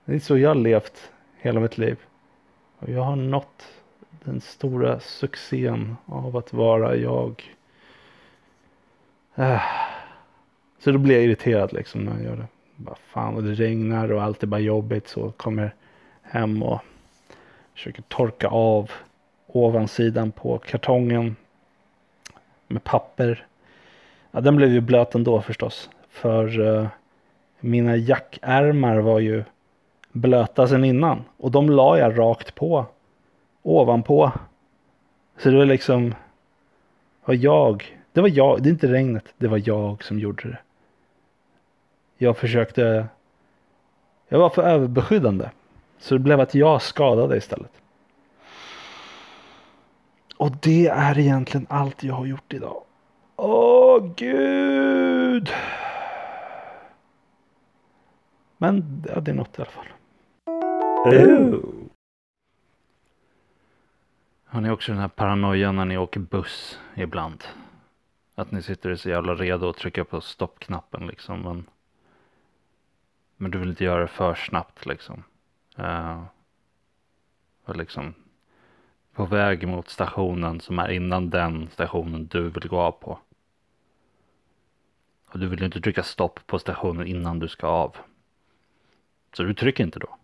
Det 0.04 0.14
är 0.14 0.18
så 0.18 0.38
jag 0.38 0.50
har 0.50 0.54
levt 0.54 1.12
hela 1.36 1.60
mitt 1.60 1.78
liv. 1.78 1.98
Och 2.78 2.88
jag 2.88 3.02
har 3.02 3.16
nått 3.16 3.68
den 4.24 4.40
stora 4.40 5.00
succén 5.00 5.96
av 6.06 6.36
att 6.36 6.52
vara 6.52 6.96
jag. 6.96 7.56
Äh. 9.34 9.62
Så 10.78 10.92
då 10.92 10.98
blir 10.98 11.14
jag 11.14 11.24
irriterad 11.24 11.72
liksom 11.72 12.04
när 12.04 12.12
jag 12.12 12.22
gör 12.22 12.36
det. 12.36 12.46
Bara 12.76 12.96
fan 13.06 13.36
och 13.36 13.42
det 13.42 13.54
regnar 13.54 14.12
och 14.12 14.22
allt 14.22 14.42
är 14.42 14.46
bara 14.46 14.60
jobbigt 14.60 15.08
så 15.08 15.30
kommer 15.30 15.62
jag 15.62 15.72
hem 16.30 16.62
och 16.62 16.80
försöker 17.74 18.02
torka 18.02 18.48
av 18.48 18.90
ovansidan 19.46 20.32
på 20.32 20.58
kartongen 20.58 21.36
med 22.66 22.84
papper. 22.84 23.46
Ja, 24.30 24.40
den 24.40 24.56
blev 24.56 24.72
ju 24.72 24.80
blöt 24.80 25.14
ändå 25.14 25.40
förstås. 25.40 25.90
För 26.08 26.76
eh, 26.76 26.88
mina 27.60 27.96
jackärmar 27.96 28.98
var 28.98 29.18
ju 29.18 29.44
blöta 30.12 30.68
sen 30.68 30.84
innan. 30.84 31.24
Och 31.36 31.50
de 31.50 31.70
la 31.70 31.98
jag 31.98 32.18
rakt 32.18 32.54
på. 32.54 32.86
Ovanpå. 33.62 34.32
Så 35.38 35.50
det 35.50 35.56
var 35.56 35.64
liksom. 35.64 36.14
Var 37.24 37.34
jag. 37.34 37.98
Det 38.12 38.20
var 38.20 38.28
jag. 38.28 38.62
Det 38.62 38.68
är 38.68 38.70
inte 38.70 38.92
regnet. 38.92 39.24
Det 39.38 39.48
var 39.48 39.62
jag 39.64 40.04
som 40.04 40.18
gjorde 40.18 40.48
det. 40.48 40.58
Jag 42.18 42.36
försökte. 42.36 43.06
Jag 44.28 44.38
var 44.38 44.50
för 44.50 44.62
överbeskyddande. 44.62 45.50
Så 45.98 46.14
det 46.14 46.20
blev 46.20 46.40
att 46.40 46.54
jag 46.54 46.82
skadade 46.82 47.36
istället. 47.36 47.72
Och 50.36 50.50
det 50.60 50.86
är 50.86 51.18
egentligen 51.18 51.66
allt 51.70 52.02
jag 52.02 52.14
har 52.14 52.26
gjort 52.26 52.52
idag. 52.52 52.82
Åh 53.36 53.79
gud. 53.98 55.50
Men 58.58 59.04
ja, 59.08 59.20
det 59.20 59.30
är 59.30 59.34
något 59.34 59.58
i 59.58 59.62
alla 59.62 59.70
fall. 59.70 59.86
Har 64.44 64.60
ni 64.60 64.70
också 64.70 64.92
den 64.92 65.00
här 65.00 65.08
paranoian 65.08 65.76
när 65.76 65.84
ni 65.84 65.98
åker 65.98 66.20
buss 66.20 66.78
ibland? 66.94 67.44
Att 68.34 68.50
ni 68.50 68.62
sitter 68.62 68.96
så 68.96 69.08
jävla 69.08 69.34
redo 69.34 69.68
att 69.68 69.76
trycka 69.76 70.04
på 70.04 70.20
stoppknappen 70.20 71.06
liksom. 71.06 71.40
Men, 71.40 71.66
men 73.36 73.50
du 73.50 73.58
vill 73.58 73.68
inte 73.68 73.84
göra 73.84 74.00
det 74.00 74.08
för 74.08 74.34
snabbt 74.34 74.86
liksom. 74.86 75.24
Uh, 75.78 76.24
och 77.64 77.76
liksom 77.76 78.14
på 79.14 79.24
väg 79.24 79.68
mot 79.68 79.88
stationen 79.88 80.60
som 80.60 80.78
är 80.78 80.88
innan 80.88 81.30
den 81.30 81.68
stationen 81.72 82.26
du 82.26 82.48
vill 82.48 82.68
gå 82.68 82.80
av 82.80 82.92
på. 82.92 83.18
Och 85.32 85.38
du 85.38 85.48
vill 85.48 85.58
ju 85.58 85.66
inte 85.66 85.80
trycka 85.80 86.02
stopp 86.02 86.40
på 86.46 86.58
stationen 86.58 87.06
innan 87.06 87.38
du 87.38 87.48
ska 87.48 87.66
av. 87.66 87.96
Så 89.32 89.42
du 89.42 89.54
trycker 89.54 89.84
inte 89.84 89.98
då. 89.98 90.16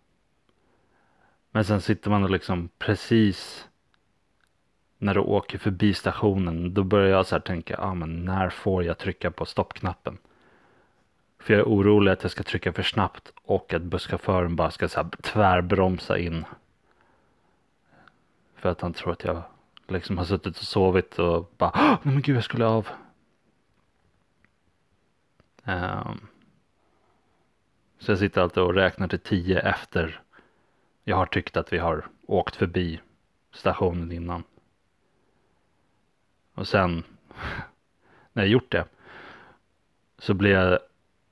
Men 1.50 1.64
sen 1.64 1.80
sitter 1.80 2.10
man 2.10 2.24
och 2.24 2.30
liksom 2.30 2.68
precis 2.78 3.68
när 4.98 5.14
du 5.14 5.20
åker 5.20 5.58
förbi 5.58 5.94
stationen. 5.94 6.74
Då 6.74 6.84
börjar 6.84 7.08
jag 7.08 7.26
så 7.26 7.34
här 7.34 7.40
tänka, 7.40 7.76
ah, 7.78 7.94
men 7.94 8.24
när 8.24 8.50
får 8.50 8.84
jag 8.84 8.98
trycka 8.98 9.30
på 9.30 9.44
stoppknappen? 9.44 10.18
För 11.38 11.54
jag 11.54 11.60
är 11.60 11.66
orolig 11.66 12.12
att 12.12 12.22
jag 12.22 12.32
ska 12.32 12.42
trycka 12.42 12.72
för 12.72 12.82
snabbt 12.82 13.32
och 13.44 13.74
att 13.74 13.82
busschauffören 13.82 14.56
bara 14.56 14.70
ska 14.70 14.88
så 14.88 15.02
här 15.02 15.10
tvärbromsa 15.22 16.18
in. 16.18 16.44
För 18.54 18.68
att 18.68 18.80
han 18.80 18.92
tror 18.92 19.12
att 19.12 19.24
jag 19.24 19.42
liksom 19.88 20.18
har 20.18 20.24
suttit 20.24 20.58
och 20.58 20.64
sovit 20.64 21.18
och 21.18 21.52
bara, 21.58 21.70
ah, 21.74 21.98
nej 22.02 22.14
men 22.14 22.22
gud 22.22 22.36
jag 22.36 22.44
skulle 22.44 22.66
av. 22.66 22.88
Ehm, 25.66 26.26
så 27.98 28.10
jag 28.12 28.18
sitter 28.18 28.40
alltid 28.40 28.62
och 28.62 28.74
räknar 28.74 29.08
till 29.08 29.18
tio 29.18 29.60
efter 29.60 30.22
jag 31.04 31.16
har 31.16 31.26
tyckt 31.26 31.56
att 31.56 31.72
vi 31.72 31.78
har 31.78 32.08
åkt 32.26 32.56
förbi 32.56 33.00
stationen 33.52 34.12
innan. 34.12 34.44
Och 36.54 36.68
sen 36.68 37.04
när 38.32 38.42
jag 38.42 38.48
gjort 38.48 38.72
det 38.72 38.84
så 40.18 40.34
blir 40.34 40.50
jag 40.50 40.78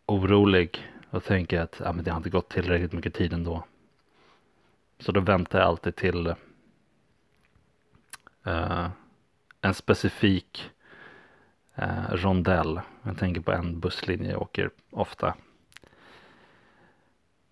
orolig 0.07 0.93
och 1.11 1.25
tänker 1.25 1.61
att 1.61 1.81
ah, 1.81 1.93
men 1.93 2.05
det 2.05 2.11
har 2.11 2.17
inte 2.17 2.31
gått 2.31 2.49
tillräckligt 2.49 2.93
mycket 2.93 3.15
tid 3.15 3.33
ändå. 3.33 3.65
Så 4.99 5.13
då 5.13 5.21
väntar 5.21 5.59
jag 5.59 5.69
alltid 5.69 5.97
till 5.97 6.35
uh, 8.47 8.89
en 9.61 9.75
specifik 9.75 10.71
eh, 11.75 12.11
rondell. 12.11 12.81
Jag 13.03 13.19
tänker 13.19 13.41
på 13.41 13.53
en 13.53 13.81
busslinje 13.81 14.31
jag 14.31 14.43
åker 14.43 14.71
ofta. 14.91 15.35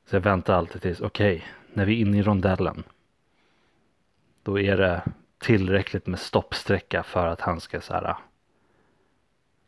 Så 0.06 0.16
jag 0.16 0.20
väntar 0.20 0.54
alltid 0.54 0.82
tills, 0.82 1.00
okej, 1.00 1.36
okay, 1.36 1.48
när 1.72 1.86
vi 1.86 1.96
är 1.96 2.00
inne 2.00 2.18
i 2.18 2.22
rondellen. 2.22 2.84
Då 4.42 4.60
är 4.60 4.76
det 4.76 5.02
tillräckligt 5.38 6.06
med 6.06 6.18
stoppsträcka 6.18 7.02
för 7.02 7.26
att 7.26 7.40
han 7.40 7.60
ska 7.60 7.80
så 7.80 7.94
här, 7.94 8.04
ah, 8.04 8.18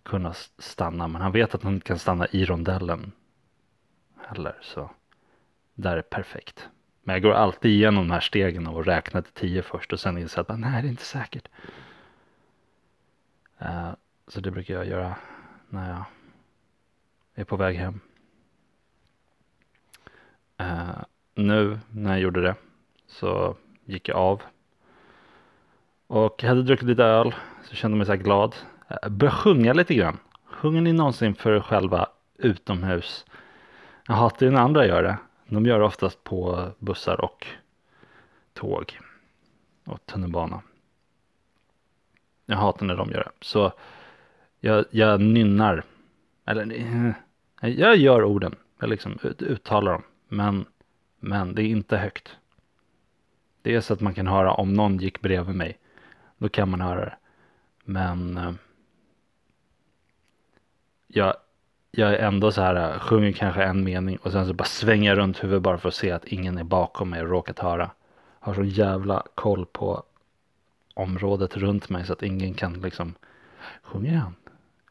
kunna 0.02 0.32
stanna. 0.58 1.08
Men 1.08 1.23
han 1.23 1.32
vet 1.32 1.54
att 1.54 1.62
han 1.62 1.75
inte 1.75 1.87
kan 1.87 1.99
stanna 1.99 2.26
i 2.26 2.44
rondellen 2.44 3.12
heller. 4.16 4.58
Så 4.61 4.90
där 5.75 5.96
är 5.96 6.02
perfekt. 6.02 6.68
Men 7.02 7.12
jag 7.12 7.23
går 7.23 7.32
alltid 7.32 7.70
igenom 7.70 8.08
de 8.08 8.14
här 8.14 8.20
stegen 8.20 8.66
och 8.66 8.87
räknar 8.87 9.23
till 9.23 9.32
tio 9.32 9.62
först 9.62 9.92
och 9.92 10.00
sen 10.00 10.18
inser 10.18 10.40
att 10.40 10.58
nej, 10.58 10.82
det 10.82 10.88
är 10.88 10.90
inte 10.90 11.04
säkert. 11.04 11.49
Uh, 13.62 13.92
så 14.28 14.40
det 14.40 14.50
brukar 14.50 14.75
jag 14.75 14.87
göra 14.87 15.16
när 15.69 15.90
jag 15.90 16.04
är 17.35 17.45
på 17.45 17.57
väg 17.57 17.76
hem. 17.76 18.00
Uh, 20.61 21.02
nu 21.35 21.78
när 21.90 22.11
jag 22.11 22.21
gjorde 22.21 22.43
det 22.43 22.54
så 23.07 23.57
gick 23.85 24.09
jag 24.09 24.16
av 24.16 24.43
och 26.07 26.43
jag 26.43 26.49
hade 26.49 26.62
druckit 26.62 26.88
lite 26.88 27.04
öl 27.04 27.35
så 27.64 27.75
kände 27.75 27.97
mig 27.97 28.07
så 28.07 28.12
här 28.12 28.19
glad. 28.19 28.54
Jag 29.02 29.12
började 29.12 29.37
sjunga 29.37 29.73
lite 29.73 29.95
grann. 29.95 30.19
Sjunger 30.45 30.81
ni 30.81 30.93
någonsin 30.93 31.35
för 31.35 31.52
er 31.57 31.61
själva 31.61 32.09
utomhus? 32.38 33.25
Jag 34.07 34.14
hatar 34.14 34.47
ju 34.47 34.52
när 34.52 34.61
andra 34.61 34.87
gör 34.87 35.02
det. 35.02 35.16
De 35.47 35.66
gör 35.66 35.78
det 35.78 35.85
oftast 35.85 36.25
på 36.25 36.71
bussar 36.78 37.21
och 37.21 37.47
tåg 38.52 38.99
och 39.85 40.07
tunnelbana. 40.07 40.62
Jag 42.47 42.57
hatar 42.57 42.87
när 42.87 42.97
de 42.97 43.11
gör 43.11 43.25
det. 43.25 43.31
Så 43.40 43.73
jag, 44.64 44.85
jag 44.90 45.21
nynnar. 45.21 45.85
Eller 46.47 47.14
jag 47.61 47.97
gör 47.97 48.25
orden. 48.25 48.54
Jag 48.80 48.90
liksom 48.90 49.18
uttalar 49.38 49.92
dem. 49.92 50.02
Men, 50.28 50.64
men 51.21 51.54
det 51.54 51.62
är 51.62 51.66
inte 51.66 51.97
högt. 51.97 52.37
Det 53.62 53.75
är 53.75 53.80
så 53.80 53.92
att 53.92 54.00
man 54.00 54.14
kan 54.14 54.26
höra 54.26 54.52
om 54.52 54.73
någon 54.73 54.99
gick 54.99 55.21
bredvid 55.21 55.56
mig. 55.56 55.78
Då 56.38 56.49
kan 56.49 56.71
man 56.71 56.80
höra 56.80 57.04
det. 57.04 57.16
Men 57.85 58.37
eh, 58.37 58.52
jag, 61.06 61.35
jag 61.90 62.14
är 62.14 62.18
ändå 62.18 62.52
så 62.52 62.62
här, 62.62 62.92
eh, 62.94 62.99
sjunger 62.99 63.33
kanske 63.33 63.62
en 63.62 63.85
mening 63.85 64.16
och 64.16 64.33
sen 64.33 64.47
så 64.47 64.52
bara 64.52 64.64
svänger 64.64 65.11
jag 65.11 65.18
runt 65.18 65.44
huvudet 65.44 65.62
bara 65.62 65.78
för 65.78 65.88
att 65.88 65.94
se 65.94 66.11
att 66.11 66.25
ingen 66.25 66.59
är 66.59 66.64
bakom 66.64 67.11
mig 67.11 67.23
och 67.23 67.28
råkat 67.28 67.59
höra. 67.59 67.90
Har 68.40 68.54
så 68.54 68.64
jävla 68.64 69.23
koll 69.35 69.66
på 69.66 70.02
området 70.94 71.56
runt 71.56 71.88
mig 71.88 72.06
så 72.06 72.12
att 72.12 72.23
ingen 72.23 72.54
kan 72.54 72.80
liksom, 72.80 73.14
sjunger 73.83 74.16
han? 74.16 74.35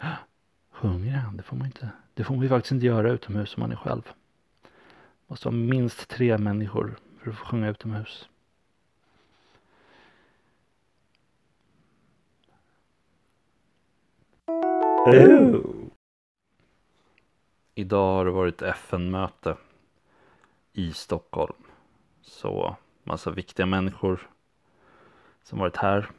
Sjunger 0.72 1.18
han? 1.18 1.38
Det 1.38 1.44
får 1.44 1.58
man 1.58 1.66
inte, 1.66 1.90
det 2.14 2.24
får 2.24 2.34
man 2.34 2.44
ju 2.44 2.50
faktiskt 2.50 2.72
inte 2.72 2.86
göra 2.86 3.12
utomhus 3.12 3.58
om 3.58 3.62
man 3.62 3.72
är 3.72 3.76
själv. 3.76 4.14
Måste 5.28 5.48
vara 5.48 5.56
minst 5.56 6.10
tre 6.10 6.38
människor 6.38 6.96
för 7.20 7.30
att 7.30 7.38
få 7.38 7.46
sjunga 7.46 7.70
utomhus. 7.70 8.30
Hello. 15.06 15.90
Idag 17.76 18.14
har 18.16 18.26
det 18.26 18.32
varit 18.32 18.62
FN-möte 18.62 19.58
i 20.74 20.94
Stockholm. 20.94 21.64
Så 22.22 22.76
massa 23.04 23.32
viktiga 23.32 23.66
människor 23.66 24.30
som 25.44 25.60
varit 25.60 25.78
här. 25.78 26.12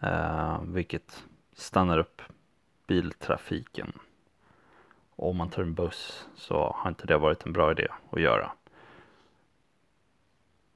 Eh, 0.00 0.62
vilket 0.62 1.24
stannar 1.52 1.98
upp 1.98 2.22
biltrafiken. 2.90 3.92
Och 5.16 5.30
om 5.30 5.36
man 5.36 5.50
tar 5.50 5.62
en 5.62 5.74
buss 5.74 6.28
så 6.34 6.76
har 6.76 6.88
inte 6.88 7.06
det 7.06 7.18
varit 7.18 7.46
en 7.46 7.52
bra 7.52 7.70
idé 7.70 7.86
att 8.10 8.20
göra. 8.20 8.52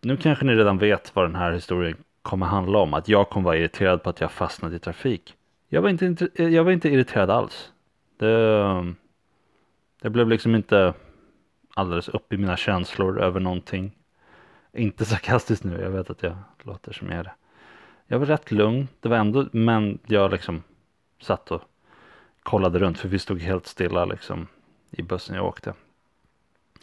Nu 0.00 0.16
kanske 0.16 0.44
ni 0.44 0.54
redan 0.54 0.78
vet 0.78 1.16
vad 1.16 1.24
den 1.24 1.34
här 1.34 1.52
historien 1.52 1.96
kommer 2.22 2.46
handla 2.46 2.78
om. 2.78 2.94
Att 2.94 3.08
jag 3.08 3.30
kommer 3.30 3.44
vara 3.44 3.56
irriterad 3.56 4.02
på 4.02 4.10
att 4.10 4.20
jag 4.20 4.32
fastnat 4.32 4.72
i 4.72 4.78
trafik. 4.78 5.34
Jag 5.68 5.82
var 5.82 5.88
inte, 5.88 6.28
eh, 6.34 6.48
jag 6.48 6.64
var 6.64 6.72
inte 6.72 6.88
irriterad 6.88 7.30
alls. 7.30 7.72
Det, 8.16 8.94
det 10.02 10.10
blev 10.10 10.28
liksom 10.28 10.54
inte 10.54 10.94
alldeles 11.74 12.08
upp 12.08 12.32
i 12.32 12.36
mina 12.36 12.56
känslor 12.56 13.20
över 13.20 13.40
någonting. 13.40 13.92
Inte 14.72 15.04
sarkastiskt 15.04 15.64
nu, 15.64 15.80
jag 15.80 15.90
vet 15.90 16.10
att 16.10 16.22
jag 16.22 16.36
låter 16.62 16.92
som 16.92 17.08
jag 17.08 17.18
är 17.18 17.24
det. 17.24 17.34
Jag 18.06 18.18
var 18.18 18.26
rätt 18.26 18.50
lugn, 18.50 18.88
det 19.00 19.08
var 19.08 19.16
ändå, 19.16 19.46
men 19.52 19.98
jag 20.06 20.30
liksom 20.30 20.62
satt 21.20 21.50
och 21.50 21.62
kollade 22.44 22.78
runt 22.78 22.98
för 22.98 23.08
vi 23.08 23.18
stod 23.18 23.40
helt 23.40 23.66
stilla 23.66 24.04
liksom 24.04 24.46
i 24.90 25.02
bussen 25.02 25.36
jag 25.36 25.46
åkte. 25.46 25.74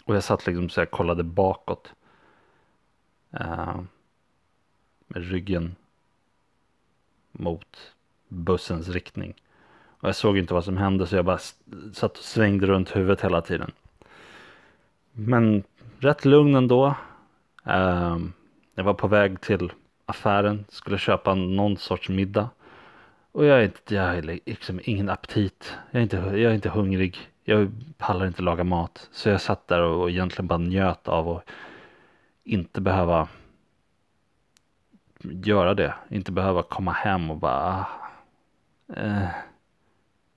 Och 0.05 0.15
jag 0.15 0.23
satt 0.23 0.47
liksom 0.47 0.69
så 0.69 0.81
jag 0.81 0.91
kollade 0.91 1.23
bakåt. 1.23 1.93
Uh, 3.39 3.81
med 5.07 5.29
ryggen 5.31 5.75
mot 7.31 7.93
bussens 8.27 8.89
riktning. 8.89 9.33
Och 9.99 10.07
jag 10.07 10.15
såg 10.15 10.37
inte 10.37 10.53
vad 10.53 10.65
som 10.65 10.77
hände 10.77 11.07
så 11.07 11.15
jag 11.15 11.25
bara 11.25 11.39
satt 11.93 12.17
och 12.17 12.23
svängde 12.23 12.67
runt 12.67 12.95
huvudet 12.95 13.21
hela 13.21 13.41
tiden. 13.41 13.71
Men 15.11 15.63
rätt 15.99 16.25
lugn 16.25 16.55
ändå. 16.55 16.95
Uh, 17.67 18.17
jag 18.75 18.83
var 18.83 18.93
på 18.93 19.07
väg 19.07 19.41
till 19.41 19.71
affären, 20.05 20.65
skulle 20.69 20.97
köpa 20.97 21.35
någon 21.35 21.77
sorts 21.77 22.09
middag. 22.09 22.49
Och 23.31 23.45
jag 23.45 23.59
är 23.59 23.63
inte, 23.63 23.95
jag 23.95 24.03
har 24.03 24.21
liksom 24.21 24.79
ingen 24.83 25.09
aptit. 25.09 25.77
Jag 25.91 25.99
är, 25.99 26.03
inte, 26.03 26.17
jag 26.17 26.51
är 26.51 26.53
inte 26.53 26.69
hungrig. 26.69 27.17
Jag 27.43 27.71
pallar 27.97 28.27
inte 28.27 28.41
laga 28.41 28.63
mat. 28.63 29.09
Så 29.11 29.29
jag 29.29 29.41
satt 29.41 29.67
där 29.67 29.81
och, 29.81 30.01
och 30.01 30.09
egentligen 30.09 30.47
bara 30.47 30.57
njöt 30.57 31.07
av 31.07 31.29
att 31.29 31.43
inte 32.43 32.81
behöva 32.81 33.29
göra 35.23 35.73
det. 35.73 35.95
Inte 36.09 36.31
behöva 36.31 36.63
komma 36.63 36.91
hem 36.91 37.31
och 37.31 37.37
bara 37.37 37.63
ah, 37.63 37.87
eh, 38.95 39.29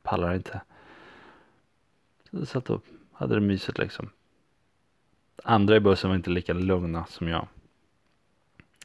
pallar 0.02 0.34
inte. 0.34 0.60
Så 2.30 2.36
jag 2.36 2.48
satt 2.48 2.70
och 2.70 2.84
hade 3.12 3.34
det 3.34 3.40
mysigt 3.40 3.78
liksom. 3.78 4.10
Andra 5.44 5.76
i 5.76 5.80
bussen 5.80 6.10
var 6.10 6.16
inte 6.16 6.30
lika 6.30 6.52
lugna 6.52 7.06
som 7.06 7.28
jag. 7.28 7.46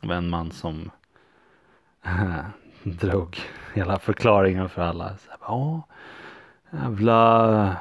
Det 0.01 0.07
var 0.07 0.15
en 0.15 0.29
man 0.29 0.51
som 0.51 0.91
drog 2.83 3.37
hela 3.73 3.99
förklaringen 3.99 4.69
för 4.69 4.81
alla. 4.81 5.11
Ja, 5.41 5.87
jävla 6.71 7.77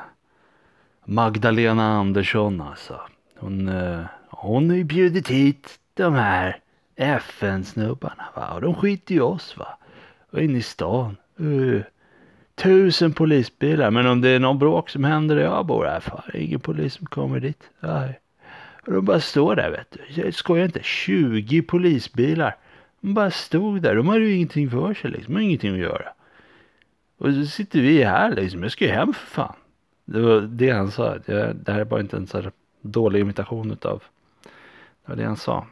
Magdalena 1.04 1.88
Andersson 1.92 2.60
alltså. 2.60 3.00
Hon, 3.38 3.68
eh, 3.68 4.00
hon 4.28 4.70
har 4.70 4.76
ju 4.76 4.84
bjudit 4.84 5.28
hit 5.28 5.78
de 5.94 6.14
här 6.14 6.60
FN-snubbarna 6.96 8.24
va. 8.34 8.50
Och 8.50 8.60
de 8.60 8.74
skiter 8.74 9.14
ju 9.14 9.20
oss 9.20 9.56
va. 9.56 9.78
Och 10.30 10.40
in 10.40 10.56
i 10.56 10.62
stan. 10.62 11.16
Uh, 11.40 11.82
tusen 12.54 13.12
polisbilar. 13.12 13.90
Men 13.90 14.06
om 14.06 14.20
det 14.20 14.28
är 14.28 14.38
någon 14.38 14.58
bråk 14.58 14.90
som 14.90 15.04
händer 15.04 15.36
där 15.36 15.42
jag 15.42 15.66
bor. 15.66 15.84
Här, 15.84 16.00
fan, 16.00 16.22
ingen 16.34 16.60
polis 16.60 16.94
som 16.94 17.06
kommer 17.06 17.40
dit. 17.40 17.70
Nej. 17.80 18.20
Och 18.86 18.92
de 18.92 19.04
bara 19.04 19.20
står 19.20 19.56
där 19.56 19.70
vet 19.70 19.90
du. 19.90 20.22
Jag 20.22 20.34
skojar 20.34 20.64
inte. 20.64 20.80
20 20.82 21.62
polisbilar. 21.62 22.56
De 23.00 23.14
bara 23.14 23.30
stod 23.30 23.82
där. 23.82 23.94
De 23.94 24.08
hade 24.08 24.24
ju 24.24 24.34
ingenting 24.34 24.70
för 24.70 24.94
sig 24.94 25.10
liksom. 25.10 25.34
De 25.34 25.38
hade 25.38 25.44
ingenting 25.44 25.72
att 25.72 25.78
göra. 25.78 26.08
Och 27.18 27.34
så 27.34 27.46
sitter 27.46 27.80
vi 27.80 28.04
här 28.04 28.34
liksom. 28.34 28.62
Jag 28.62 28.72
ska 28.72 28.84
ju 28.84 28.90
hem 28.90 29.14
för 29.14 29.26
fan. 29.26 29.54
Det 30.04 30.20
var 30.20 30.40
det 30.40 30.70
han 30.70 30.90
sa. 30.90 31.18
Det, 31.18 31.52
det 31.52 31.72
här 31.72 31.80
är 31.80 31.84
bara 31.84 32.00
inte 32.00 32.16
en 32.16 32.26
så 32.26 32.50
dålig 32.80 33.20
imitation 33.20 33.70
utav. 33.70 34.02
Det 34.42 35.10
var 35.10 35.16
det 35.16 35.24
han 35.24 35.36
sa. 35.36 35.66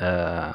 Uh, 0.00 0.54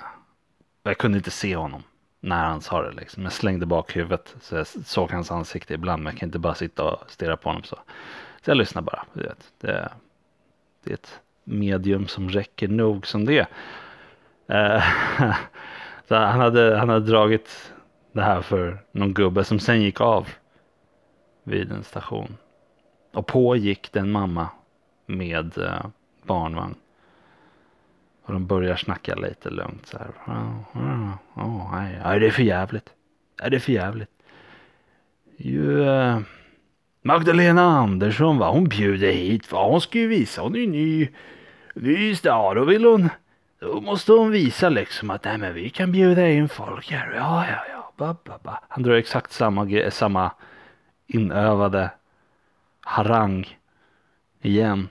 jag 0.84 0.98
kunde 0.98 1.18
inte 1.18 1.32
se 1.32 1.56
honom 1.56 1.84
när 2.20 2.46
han 2.46 2.62
sa 2.62 2.82
det 2.82 2.92
liksom. 2.92 3.24
Jag 3.24 3.34
slängde 3.34 3.66
bak 3.66 3.96
huvudet 3.96 4.36
så 4.42 4.56
jag 4.56 4.68
såg 4.68 5.12
hans 5.12 5.32
ansikte 5.32 5.74
ibland. 5.74 6.04
Men 6.04 6.14
jag 6.14 6.20
kan 6.20 6.28
inte 6.28 6.40
bara 6.40 6.56
sitta 6.56 6.84
och 6.84 7.12
stirra 7.12 7.38
på 7.38 7.50
honom 7.50 7.64
så. 7.64 7.76
Så 8.42 8.52
jag 8.52 8.58
lyssnar 8.58 8.82
bara. 8.82 9.06
Det, 9.14 9.36
det, 9.60 9.92
det 10.84 10.90
är 10.90 10.94
ett 10.94 11.20
medium 11.44 12.08
som 12.08 12.30
räcker 12.30 12.68
nog 12.68 13.08
som 13.08 13.26
det. 13.26 13.48
Eh, 14.54 14.84
så 16.08 16.16
han 16.16 16.40
hade, 16.40 16.78
han 16.78 16.90
hade 16.90 17.06
dragit 17.06 17.74
det 18.12 18.22
här 18.22 18.42
för 18.42 18.78
någon 18.92 19.14
gubbe 19.14 19.44
som 19.44 19.60
sen 19.60 19.82
gick 19.82 20.02
av 20.02 20.28
vid 21.44 21.72
en 21.72 21.84
station. 21.84 22.38
Och 23.14 23.28
på 23.28 23.56
gick 23.56 23.92
den 23.92 24.12
mamma 24.12 24.50
med 25.06 25.58
eh, 25.58 25.86
barnvagn. 26.24 26.76
Och 28.26 28.34
de 28.34 28.48
börjar 28.48 28.76
snacka 28.76 29.16
lite 29.16 29.50
lugnt 29.50 29.88
så 29.88 29.98
här. 29.98 30.08
Oh, 30.28 30.60
oh, 30.74 31.14
oh, 31.36 31.76
nej, 31.76 32.00
nej, 32.04 32.20
det 32.20 32.28
är 32.28 32.32
för 32.32 32.44
jävligt. 32.44 32.90
Nej, 33.42 33.50
det 33.50 33.58
är 33.58 33.60
för 33.60 33.72
jävligt. 33.72 34.10
Ju, 35.38 35.90
eh, 35.90 36.20
Magdalena 37.02 37.62
Andersson 37.62 38.38
va, 38.38 38.52
hon 38.52 38.64
bjuder 38.64 39.12
hit 39.12 39.52
va. 39.52 39.68
Hon 39.68 39.82
ska 39.82 40.00
ju 40.00 40.08
visa, 40.08 40.42
hon 40.42 40.56
är 40.56 40.68
ny, 40.68 41.10
ny 41.76 42.16
stad. 42.16 42.56
Då 42.56 42.66
vill 42.66 42.86
hon, 42.86 43.10
då 43.64 43.82
måste 43.82 44.12
hon 44.12 44.32
visa 44.32 44.70
liksom 44.70 45.10
att 45.10 45.24
nej 45.24 45.38
men 45.38 45.54
vi 45.54 45.70
kan 45.70 45.92
bjuda 45.92 46.30
in 46.30 46.50
folk 46.50 46.92
här. 46.92 47.14
Ja, 47.16 47.48
ja, 47.48 47.66
ja. 47.70 47.92
Ba, 47.98 48.16
ba, 48.24 48.40
ba. 48.44 48.60
Han 48.70 48.84
drar 48.84 48.94
exakt 48.94 49.32
samma, 49.32 49.92
samma 49.92 50.32
inövade 51.08 51.90
harang 52.82 53.58
igen. 54.42 54.90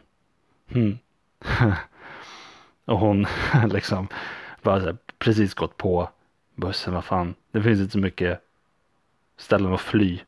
Mm. 0.68 0.98
Och 2.84 2.98
hon 2.98 3.26
liksom 3.66 4.08
bara 4.62 4.80
så 4.80 4.86
här, 4.86 4.96
precis 5.18 5.54
gått 5.54 5.76
på 5.76 6.08
bussen. 6.54 6.94
Vad 6.94 7.04
fan, 7.04 7.34
det 7.50 7.62
finns 7.62 7.80
inte 7.80 7.92
så 7.92 7.98
mycket 7.98 8.40
ställen 9.36 9.74
att 9.74 9.80
fly. 9.80 10.18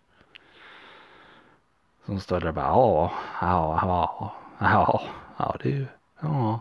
Så 2.06 2.12
hon 2.12 2.20
står 2.20 2.40
där 2.40 2.48
och 2.48 2.54
bara 2.54 2.66
ja, 2.66 3.12
ja, 3.40 3.78
ja, 3.82 4.34
ja, 4.58 5.02
ja, 5.36 5.56
det 5.62 5.68
är 5.68 5.72
ju, 5.72 5.86
ja. 6.20 6.60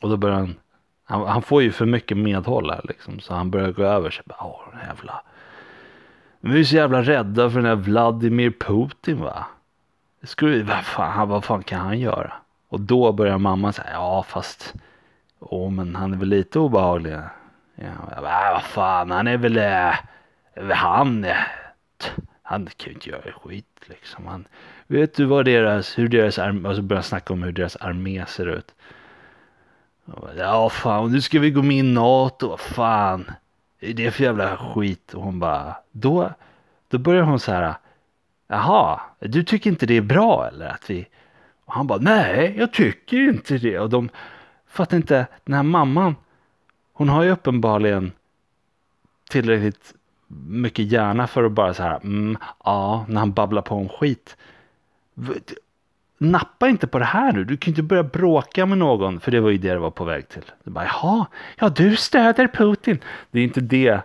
Och 0.00 0.10
då 0.10 0.16
börjar 0.16 0.36
han, 0.36 0.54
han, 1.04 1.26
han 1.26 1.42
får 1.42 1.62
ju 1.62 1.72
för 1.72 1.86
mycket 1.86 2.16
medhåll 2.16 2.70
här 2.70 2.80
liksom. 2.84 3.20
Så 3.20 3.34
han 3.34 3.50
börjar 3.50 3.72
gå 3.72 3.82
över 3.82 4.10
sig. 4.10 4.24
Bara, 4.26 4.44
Åh, 4.44 4.60
den 4.72 4.80
jävla. 4.88 5.22
Men 6.40 6.52
vi 6.52 6.60
är 6.60 6.64
så 6.64 6.76
jävla 6.76 7.02
rädda 7.02 7.50
för 7.50 7.56
den 7.56 7.66
här 7.66 7.74
Vladimir 7.76 8.50
Putin 8.50 9.20
va. 9.20 9.46
Det 10.20 10.26
skulle, 10.26 10.62
vad, 10.62 10.84
fan, 10.84 11.28
vad 11.28 11.44
fan 11.44 11.62
kan 11.62 11.80
han 11.80 11.98
göra? 11.98 12.32
Och 12.68 12.80
då 12.80 13.12
börjar 13.12 13.38
mamma 13.38 13.72
säga, 13.72 13.88
ja 13.92 14.22
fast, 14.22 14.74
åh 15.38 15.70
men 15.70 15.96
han 15.96 16.14
är 16.14 16.18
väl 16.18 16.28
lite 16.28 16.58
obehaglig. 16.58 17.12
Ja, 17.74 17.86
jag 18.14 18.22
bara, 18.22 18.46
äh, 18.48 18.52
vad 18.52 18.62
fan, 18.62 19.10
han 19.10 19.26
är 19.26 19.36
väl, 19.36 19.56
eh, 19.58 19.94
han, 20.76 21.24
eh, 21.24 21.36
t- 21.98 22.22
han 22.42 22.66
kan 22.76 22.88
ju 22.88 22.92
inte 22.92 23.10
göra 23.10 23.32
skit 23.32 23.80
liksom. 23.86 24.26
Han, 24.26 24.44
vet 24.86 25.14
du 25.14 25.24
vad 25.24 25.44
deras, 25.44 25.98
hur 25.98 26.08
deras 26.08 26.38
armé, 26.38 26.68
och 26.68 26.76
så 26.76 26.82
börjar 26.82 27.02
snacka 27.02 27.32
om 27.32 27.42
hur 27.42 27.52
deras 27.52 27.76
armé 27.76 28.24
ser 28.26 28.46
ut. 28.46 28.74
Bara, 30.06 30.34
Ja 30.34 30.70
fan, 30.70 31.12
nu 31.12 31.20
ska 31.20 31.40
vi 31.40 31.50
gå 31.50 31.62
med 31.62 31.76
i 31.76 31.82
NATO, 31.82 32.48
vad 32.48 32.60
fan. 32.60 33.30
Är 33.80 33.94
det 33.94 34.10
för 34.10 34.24
jävla 34.24 34.56
skit? 34.56 35.14
Och 35.14 35.22
hon 35.22 35.38
bara, 35.38 35.76
då, 35.92 36.32
då 36.88 36.98
börjar 36.98 37.22
hon 37.22 37.40
så 37.40 37.52
här. 37.52 37.74
Jaha, 38.48 39.00
du 39.20 39.44
tycker 39.44 39.70
inte 39.70 39.86
det 39.86 39.96
är 39.96 40.02
bra 40.02 40.48
eller 40.48 40.68
att 40.68 40.90
vi... 40.90 41.06
Och 41.64 41.74
han 41.74 41.86
bara, 41.86 41.98
nej 41.98 42.54
jag 42.58 42.72
tycker 42.72 43.16
inte 43.16 43.58
det. 43.58 43.78
Och 43.78 43.90
de 43.90 44.08
fattar 44.66 44.96
inte, 44.96 45.26
den 45.44 45.54
här 45.54 45.62
mamman, 45.62 46.16
hon 46.92 47.08
har 47.08 47.22
ju 47.22 47.30
uppenbarligen 47.30 48.12
tillräckligt 49.30 49.94
mycket 50.48 50.92
hjärna 50.92 51.26
för 51.26 51.44
att 51.44 51.52
bara 51.52 51.74
så 51.74 51.82
här, 51.82 51.96
mm, 51.96 52.38
ja, 52.64 53.04
när 53.08 53.20
han 53.20 53.32
babblar 53.32 53.62
på 53.62 53.74
om 53.74 53.88
skit. 53.88 54.36
Nappa 56.18 56.68
inte 56.68 56.86
på 56.86 56.98
det 56.98 57.04
här 57.04 57.32
nu, 57.32 57.44
du 57.44 57.56
kan 57.56 57.70
ju 57.70 57.72
inte 57.72 57.82
börja 57.82 58.02
bråka 58.02 58.66
med 58.66 58.78
någon, 58.78 59.20
för 59.20 59.30
det 59.30 59.40
var 59.40 59.50
ju 59.50 59.58
det 59.58 59.72
det 59.72 59.78
var 59.78 59.90
på 59.90 60.04
väg 60.04 60.28
till. 60.28 60.44
Du 60.64 60.70
bara, 60.70 60.84
jaha, 60.84 61.26
ja 61.56 61.68
du 61.68 61.96
stöder 61.96 62.48
Putin. 62.48 62.98
Det 63.30 63.40
är 63.40 63.44
inte 63.44 63.60
det 63.60 64.00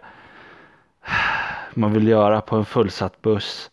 man 1.74 1.94
vill 1.94 2.08
göra 2.08 2.42
på 2.42 2.56
en 2.56 2.66
fullsatt 2.66 3.22
buss 3.22 3.72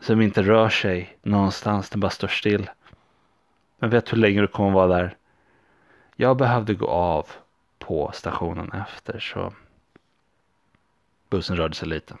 som 0.00 0.20
inte 0.20 0.42
rör 0.42 0.68
sig 0.68 1.18
någonstans, 1.22 1.90
den 1.90 2.00
bara 2.00 2.10
står 2.10 2.28
still. 2.28 2.70
Men 3.78 3.90
vet 3.90 4.12
hur 4.12 4.18
länge 4.18 4.40
du 4.40 4.46
kommer 4.46 4.70
vara 4.70 4.86
där? 4.86 5.16
Jag 6.16 6.36
behövde 6.36 6.74
gå 6.74 6.88
av 6.88 7.26
på 7.78 8.10
stationen 8.14 8.72
efter 8.72 9.18
så 9.18 9.52
bussen 11.30 11.56
rörde 11.56 11.74
sig 11.74 11.88
lite. 11.88 12.16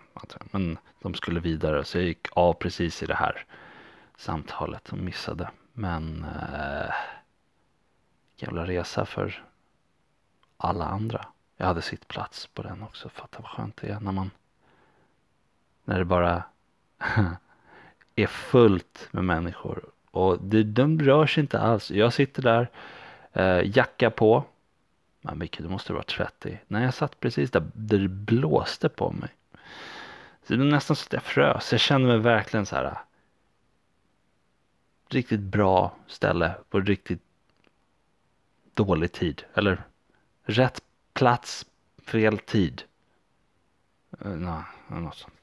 Men 0.50 0.78
de 1.02 1.14
skulle 1.14 1.40
vidare 1.40 1.84
så 1.84 1.98
jag 1.98 2.04
gick 2.04 2.26
av 2.30 2.52
precis 2.52 3.02
i 3.02 3.06
det 3.06 3.14
här 3.14 3.44
samtalet 4.18 4.92
och 4.92 4.98
missade. 4.98 5.50
Men 5.72 6.24
eh, 6.24 6.94
jävla 8.36 8.66
resa 8.66 9.04
för 9.04 9.44
alla 10.56 10.84
andra. 10.84 11.26
Jag 11.56 11.66
hade 11.66 11.82
sitt 11.82 12.08
plats 12.08 12.46
på 12.46 12.62
den 12.62 12.82
också. 12.82 13.08
Fatta 13.08 13.38
vad 13.38 13.50
skönt 13.50 13.76
det 13.76 13.88
är 13.88 14.00
när 14.00 14.12
man 14.12 14.30
när 15.84 15.98
det 15.98 16.04
bara 16.04 16.42
är 18.14 18.26
fullt 18.26 19.08
med 19.10 19.24
människor. 19.24 19.84
Och 20.10 20.38
det, 20.42 20.62
de 20.62 21.00
rör 21.00 21.26
sig 21.26 21.40
inte 21.40 21.60
alls. 21.60 21.90
Jag 21.90 22.12
sitter 22.12 22.42
där, 22.42 22.70
eh, 23.32 23.76
jacka 23.76 24.10
på. 24.10 24.44
Men 25.20 25.38
Micke, 25.38 25.58
du 25.58 25.68
måste 25.68 25.92
vara 25.92 26.02
30. 26.02 26.58
Nej, 26.66 26.84
jag 26.84 26.94
satt 26.94 27.20
precis 27.20 27.50
där, 27.50 27.62
där 27.72 27.98
det 27.98 28.08
blåste 28.08 28.88
på 28.88 29.10
mig. 29.10 29.30
Så 30.46 30.52
det 30.52 30.58
var 30.58 30.64
nästan 30.64 30.96
så 30.96 31.06
att 31.06 31.12
jag 31.12 31.22
frös. 31.22 31.72
Jag 31.72 31.80
kände 31.80 32.08
mig 32.08 32.18
verkligen 32.18 32.66
så 32.66 32.76
här. 32.76 32.98
Riktigt 35.08 35.40
bra 35.40 35.96
ställe 36.06 36.54
på 36.70 36.80
riktigt 36.80 37.22
dålig 38.74 39.12
tid. 39.12 39.42
Eller 39.54 39.82
rätt 40.42 40.82
plats, 41.12 41.66
fel 42.02 42.38
tid. 42.38 42.82
Uh, 44.24 44.36
nej, 44.36 44.62
något 44.88 45.16
sånt. 45.16 45.34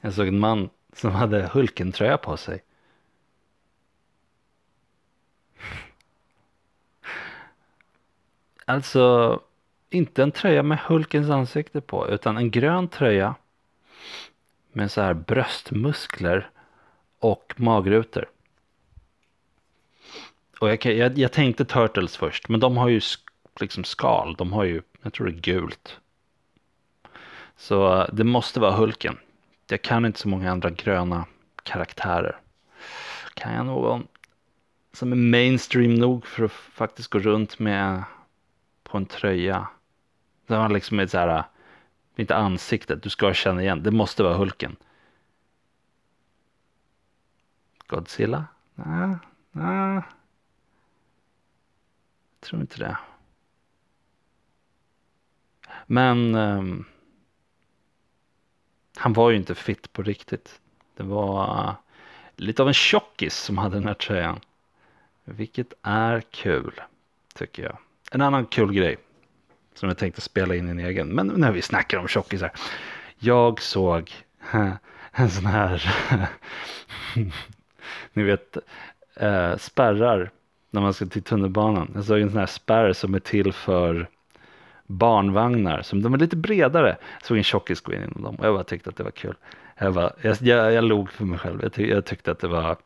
Jag 0.00 0.12
såg 0.12 0.28
en 0.28 0.38
man 0.38 0.70
som 0.92 1.12
hade 1.12 1.46
Hulken-tröja 1.46 2.18
på 2.18 2.36
sig. 2.36 2.62
Alltså, 8.64 9.40
inte 9.90 10.22
en 10.22 10.32
tröja 10.32 10.62
med 10.62 10.78
Hulkens 10.78 11.30
ansikte 11.30 11.80
på, 11.80 12.08
utan 12.08 12.36
en 12.36 12.50
grön 12.50 12.88
tröja 12.88 13.34
med 14.72 14.90
så 14.90 15.00
här 15.00 15.14
bröstmuskler 15.14 16.50
och 17.20 17.54
magrutor. 17.56 18.28
Och 20.60 20.70
jag, 20.70 20.86
jag, 20.86 21.18
jag 21.18 21.32
tänkte 21.32 21.64
Turtles 21.64 22.16
först, 22.16 22.48
men 22.48 22.60
de 22.60 22.76
har 22.76 22.88
ju 22.88 22.98
sk- 22.98 23.28
liksom 23.60 23.84
skal. 23.84 24.34
De 24.34 24.52
har 24.52 24.64
ju, 24.64 24.82
jag 25.02 25.12
tror 25.12 25.26
det 25.26 25.32
är 25.32 25.40
gult. 25.40 26.00
Så 27.56 28.00
eh, 28.00 28.06
det 28.12 28.24
måste 28.24 28.60
vara 28.60 28.76
Hulken. 28.76 29.18
Jag 29.68 29.82
kan 29.82 30.06
inte 30.06 30.20
så 30.20 30.28
många 30.28 30.50
andra 30.50 30.70
gröna 30.70 31.24
karaktärer. 31.62 32.40
Kan 33.34 33.54
jag 33.54 33.66
någon 33.66 34.06
som 34.92 35.12
är 35.12 35.16
mainstream 35.16 35.94
nog 35.94 36.26
för 36.26 36.44
att 36.44 36.52
faktiskt 36.52 37.10
gå 37.10 37.18
runt 37.18 37.58
med 37.58 38.02
på 38.82 38.96
en 38.96 39.06
tröja? 39.06 39.68
Det 40.46 40.58
man 40.58 40.72
liksom 40.72 41.00
ett 41.00 41.10
så 41.10 41.18
här, 41.18 41.36
eh, 41.38 41.44
inte 42.16 42.36
ansiktet, 42.36 43.02
du 43.02 43.10
ska 43.10 43.34
känna 43.34 43.62
igen. 43.62 43.82
Det 43.82 43.90
måste 43.90 44.22
vara 44.22 44.34
Hulken. 44.34 44.76
Godzilla? 47.90 48.44
Nej, 48.74 49.16
nej. 49.52 49.94
Jag 49.94 50.04
tror 52.40 52.60
inte 52.60 52.78
det. 52.78 52.96
Men 55.86 56.34
um, 56.34 56.84
han 58.96 59.12
var 59.12 59.30
ju 59.30 59.36
inte 59.36 59.54
fit 59.54 59.92
på 59.92 60.02
riktigt. 60.02 60.60
Det 60.96 61.02
var 61.02 61.68
uh, 61.68 61.74
lite 62.36 62.62
av 62.62 62.68
en 62.68 62.74
tjockis 62.74 63.36
som 63.36 63.58
hade 63.58 63.76
den 63.76 63.86
här 63.86 63.94
tröjan. 63.94 64.40
Vilket 65.24 65.72
är 65.82 66.20
kul, 66.20 66.80
tycker 67.34 67.62
jag. 67.62 67.78
En 68.12 68.20
annan 68.20 68.46
kul 68.46 68.72
grej 68.72 68.96
som 69.74 69.88
jag 69.88 69.98
tänkte 69.98 70.20
spela 70.20 70.54
in 70.54 70.68
i 70.68 70.70
en 70.70 70.78
egen. 70.78 71.08
Men 71.08 71.26
när 71.26 71.52
vi 71.52 71.62
snackar 71.62 71.98
om 71.98 72.08
tjockisar. 72.08 72.52
Jag 73.18 73.62
såg 73.62 74.12
en 75.12 75.30
sån 75.30 75.46
här, 75.46 75.90
ni 78.12 78.22
vet, 78.22 78.56
eh, 79.16 79.56
spärrar 79.56 80.30
när 80.70 80.80
man 80.80 80.94
ska 80.94 81.06
till 81.06 81.22
tunnelbanan. 81.22 81.90
Jag 81.94 82.04
såg 82.04 82.20
en 82.20 82.30
sån 82.30 82.38
här 82.38 82.46
spärr 82.46 82.92
som 82.92 83.14
är 83.14 83.20
till 83.20 83.52
för 83.52 84.08
barnvagnar. 84.86 85.82
Som 85.82 86.02
de 86.02 86.14
är 86.14 86.18
lite 86.18 86.36
bredare. 86.36 86.96
Jag 87.18 87.26
såg 87.26 87.36
en 87.36 87.42
tjockis 87.42 87.80
gå 87.80 87.92
in 87.92 88.02
inom 88.02 88.22
dem 88.22 88.34
och 88.34 88.46
jag 88.46 88.54
bara 88.54 88.64
tyckte 88.64 88.90
att 88.90 88.96
det 88.96 89.04
var 89.04 89.10
kul. 89.10 89.34
Jag, 89.78 89.94
bara, 89.94 90.12
jag, 90.22 90.36
jag, 90.40 90.72
jag 90.72 90.84
log 90.84 91.10
för 91.10 91.24
mig 91.24 91.38
själv. 91.38 91.62
Jag, 91.62 91.72
tyck, 91.72 91.90
jag 91.90 92.04
tyckte 92.04 92.30
att 92.30 92.38
det 92.38 92.48
var, 92.48 92.76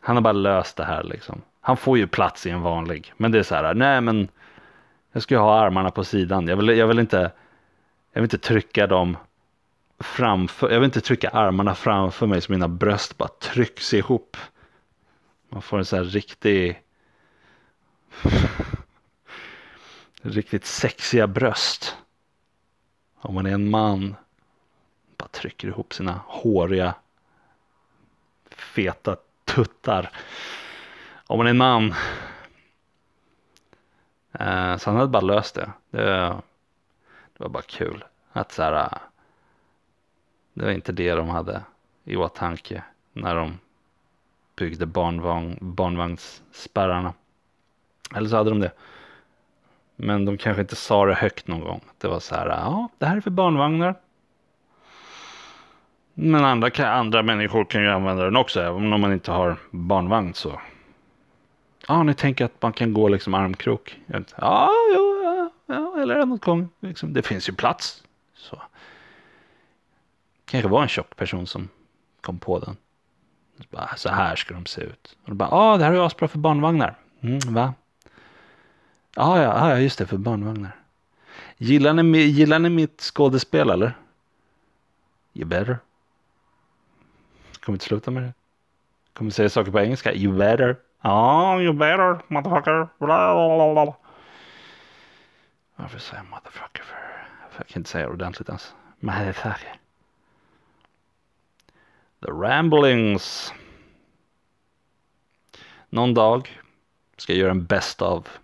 han 0.00 0.16
har 0.16 0.20
bara 0.20 0.32
löst 0.32 0.76
det 0.76 0.84
här 0.84 1.02
liksom. 1.02 1.42
Han 1.60 1.76
får 1.76 1.98
ju 1.98 2.06
plats 2.06 2.46
i 2.46 2.50
en 2.50 2.60
vanlig. 2.60 3.12
Men 3.16 3.32
det 3.32 3.38
är 3.38 3.42
så 3.42 3.54
här, 3.54 3.74
nej 3.74 4.00
men 4.00 4.28
jag 5.12 5.22
ska 5.22 5.34
ju 5.34 5.38
ha 5.38 5.60
armarna 5.60 5.90
på 5.90 6.04
sidan. 6.04 6.46
Jag 6.46 6.56
vill, 6.56 6.68
jag 6.68 6.86
vill 6.86 6.98
inte, 6.98 7.30
jag 8.12 8.20
vill 8.20 8.24
inte 8.24 8.38
trycka 8.38 8.86
dem 8.86 9.16
framför, 10.02 10.70
jag 10.70 10.80
vill 10.80 10.84
inte 10.84 11.00
trycka 11.00 11.28
armarna 11.28 11.74
framför 11.74 12.26
mig 12.26 12.40
så 12.40 12.52
mina 12.52 12.68
bröst 12.68 13.18
bara 13.18 13.28
trycks 13.28 13.94
ihop. 13.94 14.36
Man 15.48 15.62
får 15.62 15.78
en 15.78 15.84
sån 15.84 15.98
här 15.98 16.04
riktig 16.04 16.82
riktigt 20.22 20.66
sexiga 20.66 21.26
bröst. 21.26 21.96
Om 23.20 23.34
man 23.34 23.46
är 23.46 23.54
en 23.54 23.70
man 23.70 24.16
bara 25.16 25.28
trycker 25.28 25.68
ihop 25.68 25.94
sina 25.94 26.20
håriga 26.26 26.94
feta 28.62 29.16
tuttar. 29.44 30.10
Om 31.26 31.38
man 31.38 31.46
är 31.46 31.50
en 31.50 31.56
man. 31.56 31.94
Eh, 34.32 34.76
så 34.76 34.90
han 34.90 34.96
hade 34.96 35.08
bara 35.08 35.22
löst 35.22 35.54
det. 35.54 35.70
Det, 35.90 36.02
det 37.32 37.44
var 37.44 37.48
bara 37.48 37.62
kul. 37.62 38.04
Att 38.32 38.52
så 38.52 38.62
här, 38.62 38.98
det 40.54 40.64
var 40.64 40.72
inte 40.72 40.92
det 40.92 41.14
de 41.14 41.28
hade 41.28 41.62
i 42.04 42.16
åtanke 42.16 42.82
när 43.12 43.34
de 43.34 43.58
byggde 44.56 44.86
barnvagn, 44.86 45.58
barnvagnsspärrarna. 45.60 47.14
Eller 48.14 48.28
så 48.28 48.36
hade 48.36 48.50
de 48.50 48.60
det. 48.60 48.72
Men 49.96 50.24
de 50.24 50.38
kanske 50.38 50.62
inte 50.62 50.76
sa 50.76 51.06
det 51.06 51.14
högt 51.14 51.46
någon 51.46 51.60
gång. 51.60 51.80
Det 51.98 52.08
var 52.08 52.20
så 52.20 52.34
här, 52.34 52.46
ja, 52.46 52.88
det 52.98 53.06
här 53.06 53.16
är 53.16 53.20
för 53.20 53.30
barnvagnar. 53.30 53.94
Men 56.14 56.44
andra, 56.44 56.70
kan, 56.70 56.86
andra 56.86 57.22
människor 57.22 57.64
kan 57.64 57.82
ju 57.82 57.88
använda 57.88 58.24
den 58.24 58.36
också, 58.36 58.60
även 58.60 58.92
om 58.92 59.00
man 59.00 59.12
inte 59.12 59.30
har 59.30 59.56
barnvagn 59.70 60.34
så. 60.34 60.60
Ja, 61.88 62.02
ni 62.02 62.14
tänker 62.14 62.44
att 62.44 62.62
man 62.62 62.72
kan 62.72 62.92
gå 62.92 63.08
liksom 63.08 63.34
armkrok. 63.34 64.00
Ja, 64.36 64.70
jo, 64.94 65.22
ja, 65.24 65.50
ja, 65.66 66.02
eller 66.02 66.14
en 66.14 66.38
gång. 66.38 66.68
Liksom, 66.80 67.12
det 67.12 67.22
finns 67.22 67.48
ju 67.48 67.52
plats. 67.52 68.02
Så. 68.34 68.62
Kanske 70.52 70.68
var 70.68 70.82
en 70.82 70.88
tjock 70.88 71.16
person 71.16 71.46
som 71.46 71.68
kom 72.20 72.38
på 72.38 72.58
den. 72.58 72.76
Så, 73.58 73.64
bara, 73.70 73.96
så 73.96 74.08
här 74.08 74.36
ska 74.36 74.54
de 74.54 74.66
se 74.66 74.80
ut. 74.80 75.16
Och 75.24 75.36
bara, 75.36 75.48
ah, 75.52 75.76
det 75.76 75.84
här 75.84 75.92
är 75.92 76.06
asbra 76.06 76.28
för 76.28 76.38
barnvagnar. 76.38 76.98
Mm, 77.20 77.38
va? 77.54 77.74
Ja, 79.14 79.22
ah, 79.22 79.70
ja, 79.70 79.78
just 79.78 79.98
det, 79.98 80.06
för 80.06 80.16
barnvagnar. 80.16 80.76
Gillar 81.56 81.94
ni, 81.94 82.18
gillar 82.18 82.58
ni 82.58 82.68
mitt 82.68 83.00
skådespel 83.00 83.70
eller? 83.70 83.96
You 85.32 85.46
better. 85.48 85.78
Kommer 87.60 87.76
inte 87.76 87.84
sluta 87.84 88.10
med 88.10 88.22
det. 88.22 88.32
Kommer 89.12 89.30
säga 89.30 89.50
saker 89.50 89.70
på 89.70 89.80
engelska. 89.80 90.14
You 90.14 90.38
better. 90.38 90.76
Ja, 91.02 91.56
oh, 91.56 91.62
you 91.62 91.72
better, 91.72 92.20
motherfucker. 92.28 92.88
Varför 95.76 95.98
säger 95.98 96.22
jag 96.22 96.30
motherfucker 96.30 96.82
för? 96.82 96.96
Jag 97.56 97.66
kan 97.66 97.80
inte 97.80 97.90
säga 97.90 98.06
det 98.06 98.12
ordentligt 98.12 98.48
ens. 98.48 98.74
Motherfucker. 99.00 99.81
The 102.22 102.30
Ramblings. 102.30 103.52
Någon 105.88 106.14
dag 106.14 106.60
ska 107.16 107.32
jag 107.32 107.40
göra 107.40 107.50
en 107.50 107.64
best 107.64 108.02
of 108.02 108.38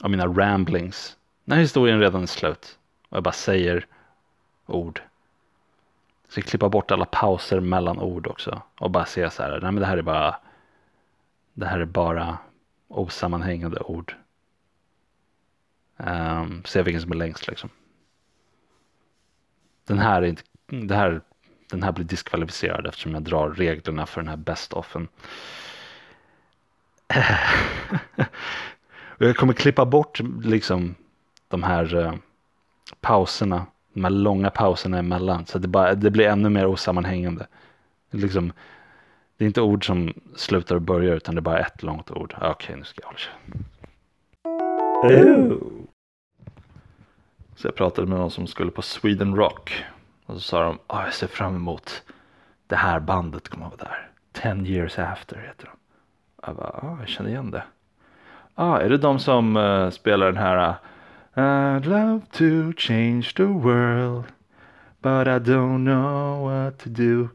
av 0.00 0.10
mina 0.10 0.26
ramblings. 0.26 1.16
När 1.44 1.56
historien 1.56 2.00
redan 2.00 2.22
är 2.22 2.26
slut 2.26 2.78
och 3.08 3.16
jag 3.16 3.22
bara 3.22 3.32
säger 3.32 3.86
ord. 4.66 5.02
Jag 6.24 6.32
ska 6.32 6.42
klippa 6.42 6.68
bort 6.68 6.90
alla 6.90 7.04
pauser 7.04 7.60
mellan 7.60 7.98
ord 7.98 8.26
också 8.26 8.62
och 8.78 8.90
bara 8.90 9.04
se 9.04 9.30
så 9.30 9.42
här. 9.42 9.50
Nej, 9.50 9.72
men 9.72 9.80
det 9.80 9.86
här 9.86 9.98
är 9.98 10.02
bara. 10.02 10.40
Det 11.52 11.66
här 11.66 11.80
är 11.80 11.84
bara 11.84 12.38
osammanhängande 12.88 13.80
ord. 13.80 14.16
Um, 15.96 16.62
se 16.64 16.82
vilken 16.82 17.02
som 17.02 17.12
är 17.12 17.16
längst 17.16 17.48
liksom. 17.48 17.70
Den 19.84 19.98
här 19.98 20.22
är 20.22 20.26
inte. 20.26 20.42
Det 20.66 20.94
här. 20.94 21.20
Den 21.70 21.82
här 21.82 21.92
blir 21.92 22.04
diskvalificerad 22.04 22.86
eftersom 22.86 23.14
jag 23.14 23.22
drar 23.22 23.50
reglerna 23.50 24.06
för 24.06 24.20
den 24.20 24.28
här 24.28 24.36
best-offen. 24.36 25.08
Jag 29.18 29.36
kommer 29.36 29.52
klippa 29.52 29.84
bort 29.84 30.20
liksom 30.42 30.94
de 31.48 31.62
här 31.62 31.94
uh, 31.94 32.14
pauserna, 33.00 33.66
de 33.92 34.04
här 34.04 34.10
långa 34.10 34.50
pauserna 34.50 34.98
emellan. 34.98 35.46
Så 35.46 35.58
det, 35.58 35.68
bara, 35.68 35.94
det 35.94 36.10
blir 36.10 36.26
ännu 36.26 36.48
mer 36.48 36.66
osammanhängande. 36.66 37.46
Liksom, 38.10 38.52
det 39.36 39.44
är 39.44 39.46
inte 39.46 39.60
ord 39.60 39.86
som 39.86 40.14
slutar 40.36 40.74
och 40.74 40.82
börjar 40.82 41.16
utan 41.16 41.34
det 41.34 41.38
är 41.38 41.42
bara 41.42 41.58
ett 41.58 41.82
långt 41.82 42.10
ord. 42.10 42.34
Okej, 42.36 42.50
okay, 42.50 42.76
nu 42.76 42.84
ska 42.84 43.02
jag 43.02 43.08
hålla 43.08 43.18
oh. 45.02 45.58
Så 47.56 47.66
jag 47.66 47.74
pratade 47.74 48.06
med 48.06 48.18
någon 48.18 48.30
som 48.30 48.46
skulle 48.46 48.70
på 48.70 48.82
Sweden 48.82 49.36
Rock. 49.36 49.84
Och 50.26 50.34
så 50.34 50.40
sa 50.40 50.62
de, 50.62 50.78
oh, 50.88 51.04
jag 51.04 51.14
ser 51.14 51.26
fram 51.26 51.56
emot 51.56 52.02
det 52.66 52.76
här 52.76 53.00
bandet 53.00 53.48
kommer 53.48 53.66
att 53.66 53.72
vara 53.80 53.90
där. 53.90 54.10
Ten 54.32 54.66
years 54.66 54.98
after 54.98 55.36
heter 55.36 55.66
de. 55.66 55.72
Jag 56.46 56.56
bara, 56.56 56.80
oh, 56.82 56.96
jag 57.00 57.08
känner 57.08 57.30
igen 57.30 57.50
det. 57.50 57.62
Ah, 58.54 58.78
är 58.78 58.88
det 58.88 58.98
de 58.98 59.18
som 59.18 59.56
uh, 59.56 59.90
spelar 59.90 60.26
den 60.26 60.36
här 60.36 60.68
uh, 60.68 60.74
I'd 61.34 61.84
love 61.84 62.20
to 62.32 62.72
change 62.76 63.32
the 63.36 63.44
world 63.44 64.24
but 65.06 65.28
I 65.28 65.38
don't 65.38 65.84
know 65.84 66.42
what 66.42 66.78
to 66.78 66.90
do. 66.90 67.28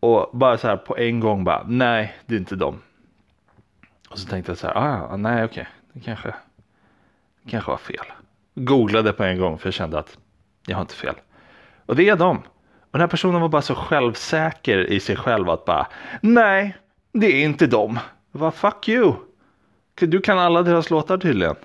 Och 0.00 0.30
bara 0.32 0.58
så 0.58 0.68
här 0.68 0.76
på 0.76 0.98
en 0.98 1.20
gång 1.20 1.44
bara, 1.44 1.64
nej 1.68 2.16
det 2.26 2.34
är 2.34 2.38
inte 2.38 2.56
dem. 2.56 2.82
Och 4.10 4.18
så 4.18 4.28
tänkte 4.28 4.50
jag 4.50 4.58
så 4.58 4.66
här, 4.66 4.76
ah, 4.76 5.16
nej 5.16 5.44
okej, 5.44 5.62
okay. 5.62 5.64
det 5.92 6.00
kanske, 6.00 6.34
det 7.42 7.50
kanske 7.50 7.70
var 7.70 7.78
fel. 7.78 8.06
Googlade 8.54 9.12
på 9.12 9.24
en 9.24 9.38
gång 9.38 9.58
för 9.58 9.66
jag 9.66 9.74
kände 9.74 9.98
att 9.98 10.18
jag 10.66 10.76
har 10.76 10.82
inte 10.82 10.94
fel. 10.94 11.14
Och 11.88 11.96
det 11.96 12.08
är 12.08 12.16
de. 12.16 12.36
Och 12.80 12.92
den 12.92 13.00
här 13.00 13.08
personen 13.08 13.40
var 13.40 13.48
bara 13.48 13.62
så 13.62 13.74
självsäker 13.74 14.78
i 14.78 15.00
sig 15.00 15.16
själv 15.16 15.50
att 15.50 15.64
bara, 15.64 15.86
nej 16.22 16.76
det 17.12 17.26
är 17.26 17.44
inte 17.44 17.66
dem. 17.66 17.98
Vad 18.30 18.54
fuck 18.54 18.88
you. 18.88 19.14
Du 19.94 20.20
kan 20.20 20.38
alla 20.38 20.62
deras 20.62 20.90
låtar 20.90 21.18
tydligen. 21.18 21.56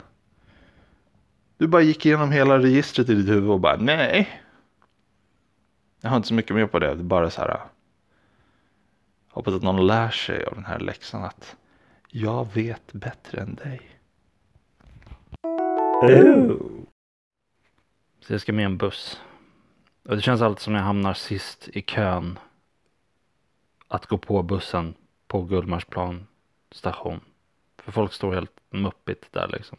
Du 1.58 1.68
bara 1.68 1.82
gick 1.82 2.06
igenom 2.06 2.32
hela 2.32 2.60
registret 2.60 3.10
i 3.10 3.16
ditt 3.16 3.30
huvud 3.30 3.50
och 3.50 3.60
bara 3.60 3.76
nej. 3.76 4.42
Jag 6.02 6.10
har 6.10 6.18
inte 6.18 6.28
så 6.28 6.34
mycket 6.34 6.56
mer 6.56 6.68
på 6.68 6.80
det. 6.80 6.88
Det 6.96 7.02
är 7.02 7.04
bara 7.04 7.30
så 7.30 7.42
här. 7.42 7.60
Hoppas 9.30 9.54
att 9.54 9.64
någon 9.64 9.88
lär 9.88 10.10
sig 10.10 10.46
av 10.46 10.54
den 10.54 10.66
här 10.66 10.80
läxan 10.80 11.24
att 11.24 11.56
jag 12.10 12.54
vet 12.54 12.94
bättre 12.94 13.42
än 13.42 13.56
dig. 13.56 13.82
Oh. 16.02 16.58
Så 18.20 18.34
jag 18.34 18.42
ska 18.42 18.54
med 18.54 18.66
en 18.66 18.78
buss. 18.78 19.20
Och 20.04 20.16
det 20.16 20.22
känns 20.22 20.42
alltid 20.42 20.62
som 20.62 20.76
jag 20.76 20.82
hamnar 20.82 21.14
sist 21.14 21.70
i 21.74 21.82
kön. 21.82 22.40
Att 23.88 24.06
gå 24.06 24.18
på 24.18 24.44
bussen 24.44 24.94
på 25.28 25.42
Gullmarsplan 25.42 26.28
station. 26.72 27.20
För 27.78 27.92
folk 27.92 28.14
står 28.14 28.34
helt 28.34 28.60
muppigt 28.70 29.32
där 29.32 29.48
liksom. 29.48 29.78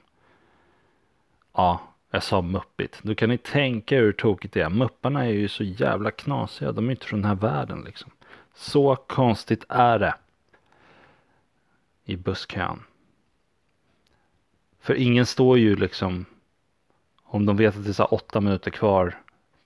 Ja, 1.53 1.81
jag 2.11 2.23
sa 2.23 2.43
muppigt. 2.43 2.99
Då 3.03 3.15
kan 3.15 3.29
ni 3.29 3.39
tänka 3.39 3.97
hur 3.97 4.13
tokigt 4.13 4.55
det 4.55 4.61
är. 4.61 4.69
Mupparna 4.69 5.25
är 5.25 5.31
ju 5.31 5.49
så 5.49 5.65
jävla 5.65 6.11
knasiga. 6.11 6.73
De 6.73 6.87
är 6.87 6.91
inte 6.91 7.07
från 7.07 7.23
den 7.23 7.29
här 7.29 7.37
världen 7.37 7.83
liksom. 7.85 8.11
Så 8.55 8.97
konstigt 8.97 9.65
är 9.69 9.99
det. 9.99 10.15
I 12.05 12.17
busskön. 12.17 12.83
För 14.81 14.95
ingen 14.95 15.27
står 15.27 15.59
ju 15.59 15.77
liksom. 15.77 16.25
Om 17.23 17.47
de 17.47 17.57
vet 17.57 17.77
att 17.77 17.85
det 17.85 17.91
är 17.91 17.93
så 17.93 18.05
åtta 18.05 18.41
minuter 18.41 18.71
kvar 18.71 19.24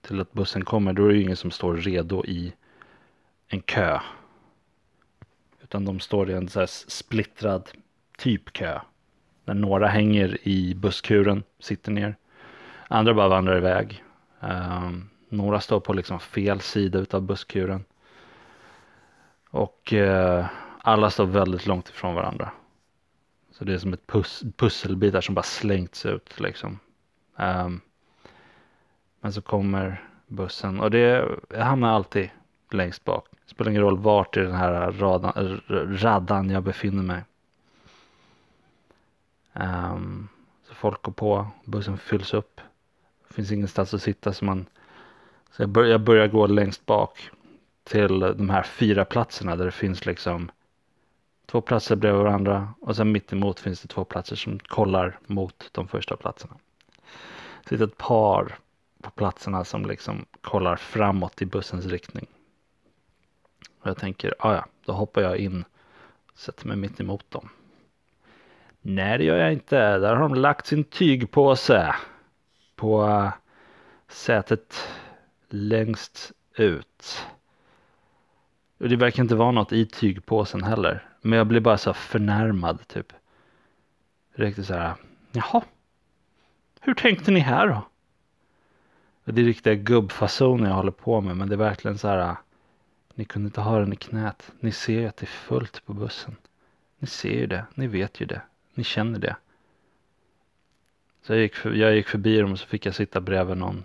till 0.09 0.21
att 0.21 0.33
bussen 0.33 0.65
kommer. 0.65 0.93
Då 0.93 1.05
är 1.05 1.09
det 1.09 1.15
ju 1.15 1.23
ingen 1.23 1.37
som 1.37 1.51
står 1.51 1.77
redo 1.77 2.25
i 2.25 2.53
en 3.49 3.61
kö. 3.61 4.01
Utan 5.63 5.85
de 5.85 6.01
står 6.01 6.31
i 6.31 6.33
en 6.33 6.49
så 6.49 6.61
här 6.61 6.67
splittrad 6.67 7.71
typ 8.19 8.53
kö. 8.53 8.81
Där 9.45 9.55
några 9.55 9.89
hänger 9.89 10.49
i 10.49 10.75
busskuren, 10.75 11.43
sitter 11.59 11.93
ner. 11.93 12.17
Andra 12.89 13.15
bara 13.15 13.29
vandrar 13.29 13.57
iväg. 13.57 14.05
Um, 14.41 15.11
några 15.29 15.61
står 15.61 15.81
på 15.81 15.93
liksom 15.93 16.21
fel 16.21 16.61
sida 16.61 16.99
utav 16.99 17.23
busskuren. 17.23 17.85
Och 19.51 19.93
uh, 19.93 20.47
alla 20.79 21.11
står 21.11 21.27
väldigt 21.27 21.67
långt 21.67 21.89
ifrån 21.89 22.15
varandra. 22.15 22.51
Så 23.51 23.65
det 23.65 23.75
är 23.75 23.79
som 23.79 23.93
ett 23.93 24.07
pus 24.07 24.43
pusselbitar 24.57 25.21
som 25.21 25.35
bara 25.35 25.43
slängts 25.43 26.07
ut 26.07 26.41
liksom. 26.41 26.79
Um, 27.37 27.81
men 29.21 29.33
så 29.33 29.43
kommer 29.43 30.05
bussen 30.27 30.81
och 30.81 30.91
det 30.91 31.29
jag 31.49 31.65
hamnar 31.65 31.89
alltid 31.89 32.31
längst 32.71 33.05
bak. 33.05 33.27
Det 33.31 33.51
spelar 33.51 33.71
ingen 33.71 33.83
roll 33.83 33.99
vart 33.99 34.37
i 34.37 34.41
den 34.41 34.55
här 34.55 34.93
radan, 34.93 35.61
raddan 36.01 36.51
jag 36.51 36.63
befinner 36.63 37.03
mig. 37.03 37.23
Um, 39.53 40.29
så 40.69 40.75
folk 40.75 41.03
går 41.03 41.13
på, 41.13 41.47
bussen 41.65 41.99
fylls 41.99 42.35
upp. 42.35 42.61
Det 43.29 43.35
finns 43.35 43.53
ingenstans 43.53 43.95
att 43.95 44.03
sitta 44.03 44.33
så 44.33 44.45
man 44.45 44.67
så 45.51 45.63
jag, 45.63 45.69
bör, 45.69 45.85
jag 45.85 46.01
börjar 46.01 46.29
gå 46.29 46.47
längst 46.47 46.87
bak 46.87 47.31
till 47.85 48.21
de 48.21 48.51
här 48.51 48.63
fyra 48.63 49.05
platserna 49.05 49.57
där 49.57 49.65
det 49.65 49.71
finns 49.71 50.07
liksom 50.07 50.51
två 51.47 51.61
platser 51.61 51.97
bredvid 51.97 52.23
varandra 52.23 52.75
och 52.81 52.97
sen 52.97 53.13
mitt 53.13 53.33
emot 53.33 53.61
finns 53.61 53.81
det 53.81 53.89
två 53.89 54.05
platser 54.05 54.37
som 54.37 54.59
kollar 54.59 55.19
mot 55.27 55.69
de 55.73 55.89
första 55.89 56.17
platserna. 56.17 56.55
Det 57.63 57.69
sitter 57.69 57.85
ett 57.85 57.99
par 57.99 58.59
på 59.03 59.11
platserna 59.11 59.65
som 59.65 59.87
liksom 59.87 60.27
kollar 60.41 60.77
framåt 60.77 61.43
i 61.43 61.47
bussens 61.47 61.87
riktning. 61.87 62.27
Och 63.81 63.87
jag 63.87 63.97
tänker, 63.97 64.35
ah 64.39 64.55
ja, 64.55 64.67
då 64.85 64.93
hoppar 64.93 65.23
jag 65.23 65.37
in 65.37 65.65
och 66.33 66.39
sätter 66.39 66.67
mig 66.67 66.77
mitt 66.77 67.01
emot 67.01 67.31
dem. 67.31 67.49
Nej, 68.81 69.19
det 69.19 69.25
gör 69.25 69.37
jag 69.37 69.53
inte. 69.53 69.99
Där 69.99 70.17
har 70.17 70.23
de 70.23 70.35
lagt 70.35 70.67
sin 70.67 70.85
tygpåse 70.85 71.95
på 72.77 73.07
eh, 73.07 73.33
sätet 74.09 74.89
längst 75.49 76.33
ut. 76.55 77.27
Och 78.79 78.89
det 78.89 78.97
verkar 78.97 79.23
inte 79.23 79.35
vara 79.35 79.51
något 79.51 79.73
i 79.73 79.87
tygpåsen 79.87 80.63
heller. 80.63 81.09
Men 81.21 81.39
jag 81.39 81.47
blir 81.47 81.61
bara 81.61 81.79
så 81.79 81.95
förnärmad 81.95 82.89
typ. 82.89 83.13
Riktigt 84.35 84.67
så 84.67 84.75
här. 84.75 84.95
Jaha. 85.33 85.63
Hur 86.81 86.95
tänkte 86.95 87.31
ni 87.31 87.41
här 87.41 87.67
då? 87.67 87.89
Det 89.33 89.41
är 89.41 89.45
riktiga 89.45 89.75
gubbfasoner 89.75 90.69
jag 90.69 90.77
håller 90.77 90.91
på 90.91 91.21
med. 91.21 91.37
Men 91.37 91.49
det 91.49 91.55
är 91.55 91.57
verkligen 91.57 91.99
så 91.99 92.09
här. 92.09 92.19
Äh, 92.19 92.37
ni 93.15 93.25
kunde 93.25 93.47
inte 93.47 93.61
ha 93.61 93.79
den 93.79 93.93
i 93.93 93.97
knät. 93.97 94.53
Ni 94.61 94.73
ser 94.73 95.01
ju 95.01 95.07
att 95.07 95.17
det 95.17 95.25
är 95.25 95.27
fullt 95.27 95.87
på 95.87 95.93
bussen. 95.93 96.37
Ni 96.99 97.07
ser 97.07 97.33
ju 97.33 97.47
det. 97.47 97.65
Ni 97.75 97.87
vet 97.87 98.21
ju 98.21 98.27
det. 98.27 98.43
Ni 98.75 98.85
känner 98.85 99.19
det. 99.19 99.37
Så 101.23 101.33
jag 101.33 101.41
gick, 101.41 101.55
för, 101.55 101.73
jag 101.73 101.95
gick 101.95 102.09
förbi 102.09 102.41
dem 102.41 102.53
och 102.53 102.59
så 102.59 102.67
fick 102.67 102.87
jag 102.87 102.95
sitta 102.95 103.21
bredvid 103.21 103.57
någon 103.57 103.85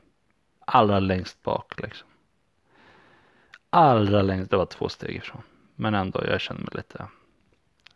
allra 0.66 1.00
längst 1.00 1.44
bak 1.44 1.82
liksom. 1.82 2.08
Allra 3.70 4.22
längst, 4.22 4.52
det 4.52 4.58
var 4.58 4.66
två 4.66 4.90
steg 4.90 5.16
ifrån. 5.16 5.42
Men 5.76 5.94
ändå, 5.94 6.24
jag 6.28 6.42
kände 6.42 6.62
mig 6.62 6.72
lite 6.74 7.08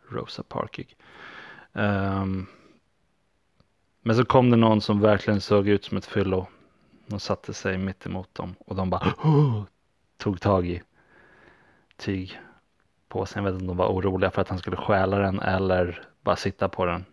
Rosa 0.08 0.42
Parkig. 0.42 0.96
Um, 1.72 2.46
men 4.00 4.16
så 4.16 4.24
kom 4.24 4.50
det 4.50 4.56
någon 4.56 4.80
som 4.80 5.00
verkligen 5.00 5.40
såg 5.40 5.68
ut 5.68 5.84
som 5.84 5.98
ett 5.98 6.06
fyllo 6.06 6.46
och 7.14 7.22
satte 7.22 7.54
sig 7.54 7.78
mitt 7.78 8.06
emot 8.06 8.34
dem 8.34 8.54
och 8.58 8.76
de 8.76 8.90
bara 8.90 9.14
tog 10.16 10.40
tag 10.40 10.66
i 10.66 10.82
tyg 11.96 12.40
på 13.08 13.26
sig. 13.26 13.42
Jag 13.42 13.44
vet 13.44 13.52
inte 13.52 13.62
om 13.62 13.66
de 13.66 13.76
var 13.76 13.88
oroliga 13.88 14.30
för 14.30 14.42
att 14.42 14.48
han 14.48 14.58
skulle 14.58 14.76
stjäla 14.76 15.18
den 15.18 15.40
eller 15.40 16.02
bara 16.22 16.36
sitta 16.36 16.68
på 16.68 16.84
den. 16.84 17.04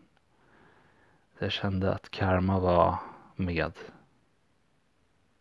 Jag 1.39 1.51
kände 1.51 1.93
att 1.93 2.09
karma 2.09 2.59
var 2.59 2.97
med 3.35 3.73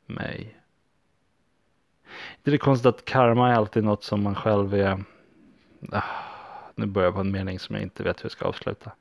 mig. 0.06 0.60
Det 2.42 2.52
är 2.52 2.58
konstigt 2.58 2.86
att 2.86 3.04
karma 3.04 3.50
är 3.50 3.54
alltid 3.54 3.84
något 3.84 4.04
som 4.04 4.22
man 4.22 4.34
själv 4.34 4.74
är... 4.74 5.04
Ah, 5.92 6.02
nu 6.74 6.86
börjar 6.86 7.06
jag 7.06 7.14
på 7.14 7.20
en 7.20 7.32
mening 7.32 7.58
som 7.58 7.74
jag 7.74 7.82
inte 7.82 8.02
vet 8.02 8.20
hur 8.20 8.24
jag 8.24 8.32
ska 8.32 8.44
avsluta. 8.44 8.92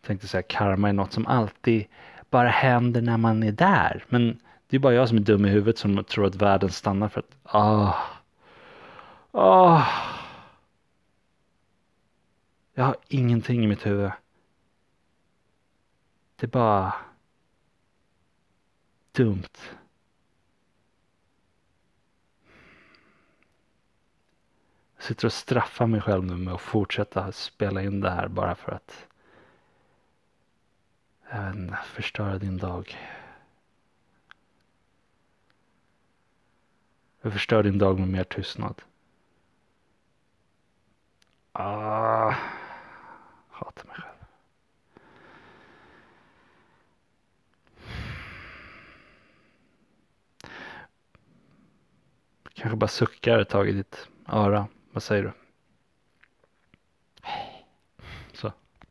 Jag 0.00 0.06
tänkte 0.06 0.28
säga 0.28 0.42
karma 0.42 0.88
är 0.88 0.92
något 0.92 1.12
som 1.12 1.26
alltid 1.26 1.86
bara 2.30 2.48
händer 2.48 3.02
när 3.02 3.16
man 3.16 3.42
är 3.42 3.52
där. 3.52 4.04
Men 4.08 4.40
det 4.68 4.76
är 4.76 4.80
bara 4.80 4.94
jag 4.94 5.08
som 5.08 5.16
är 5.18 5.22
dum 5.22 5.46
i 5.46 5.48
huvudet 5.48 5.78
som 5.78 6.04
tror 6.04 6.26
att 6.26 6.34
världen 6.34 6.70
stannar 6.70 7.08
för 7.08 7.20
att... 7.20 7.36
Ah, 7.42 7.94
ah. 9.32 9.86
Jag 12.74 12.84
har 12.84 12.96
ingenting 13.08 13.64
i 13.64 13.66
mitt 13.66 13.86
huvud. 13.86 14.10
Det 16.36 16.46
är 16.46 16.50
bara 16.50 16.94
dumt. 19.12 19.42
Jag 24.96 25.04
sitter 25.04 25.26
och 25.26 25.32
straffar 25.32 25.86
mig 25.86 26.00
själv 26.00 26.24
nu 26.24 26.36
med 26.36 26.54
att 26.54 26.60
fortsätta 26.60 27.32
spela 27.32 27.82
in 27.82 28.00
det 28.00 28.10
här 28.10 28.28
bara 28.28 28.54
för 28.54 28.72
att 28.72 29.06
jag 31.30 31.42
vet 31.44 31.56
inte, 31.56 31.78
förstöra 31.84 32.38
din 32.38 32.56
dag. 32.56 32.96
Jag 37.22 37.32
förstör 37.32 37.62
din 37.62 37.78
dag 37.78 37.98
med 38.00 38.08
mer 38.08 38.24
tystnad. 38.24 38.82
Ah, 41.52 42.34
hatar 43.50 43.86
mig 43.86 43.96
själv. 43.96 44.18
Kanske 52.54 52.76
bara 52.76 52.88
suckar 52.88 53.38
ett 53.38 53.48
tag 53.48 53.68
i 53.68 53.72
ditt 53.72 54.08
öra. 54.26 54.66
Vad 54.92 55.02
säger 55.02 55.22
du? 55.22 55.32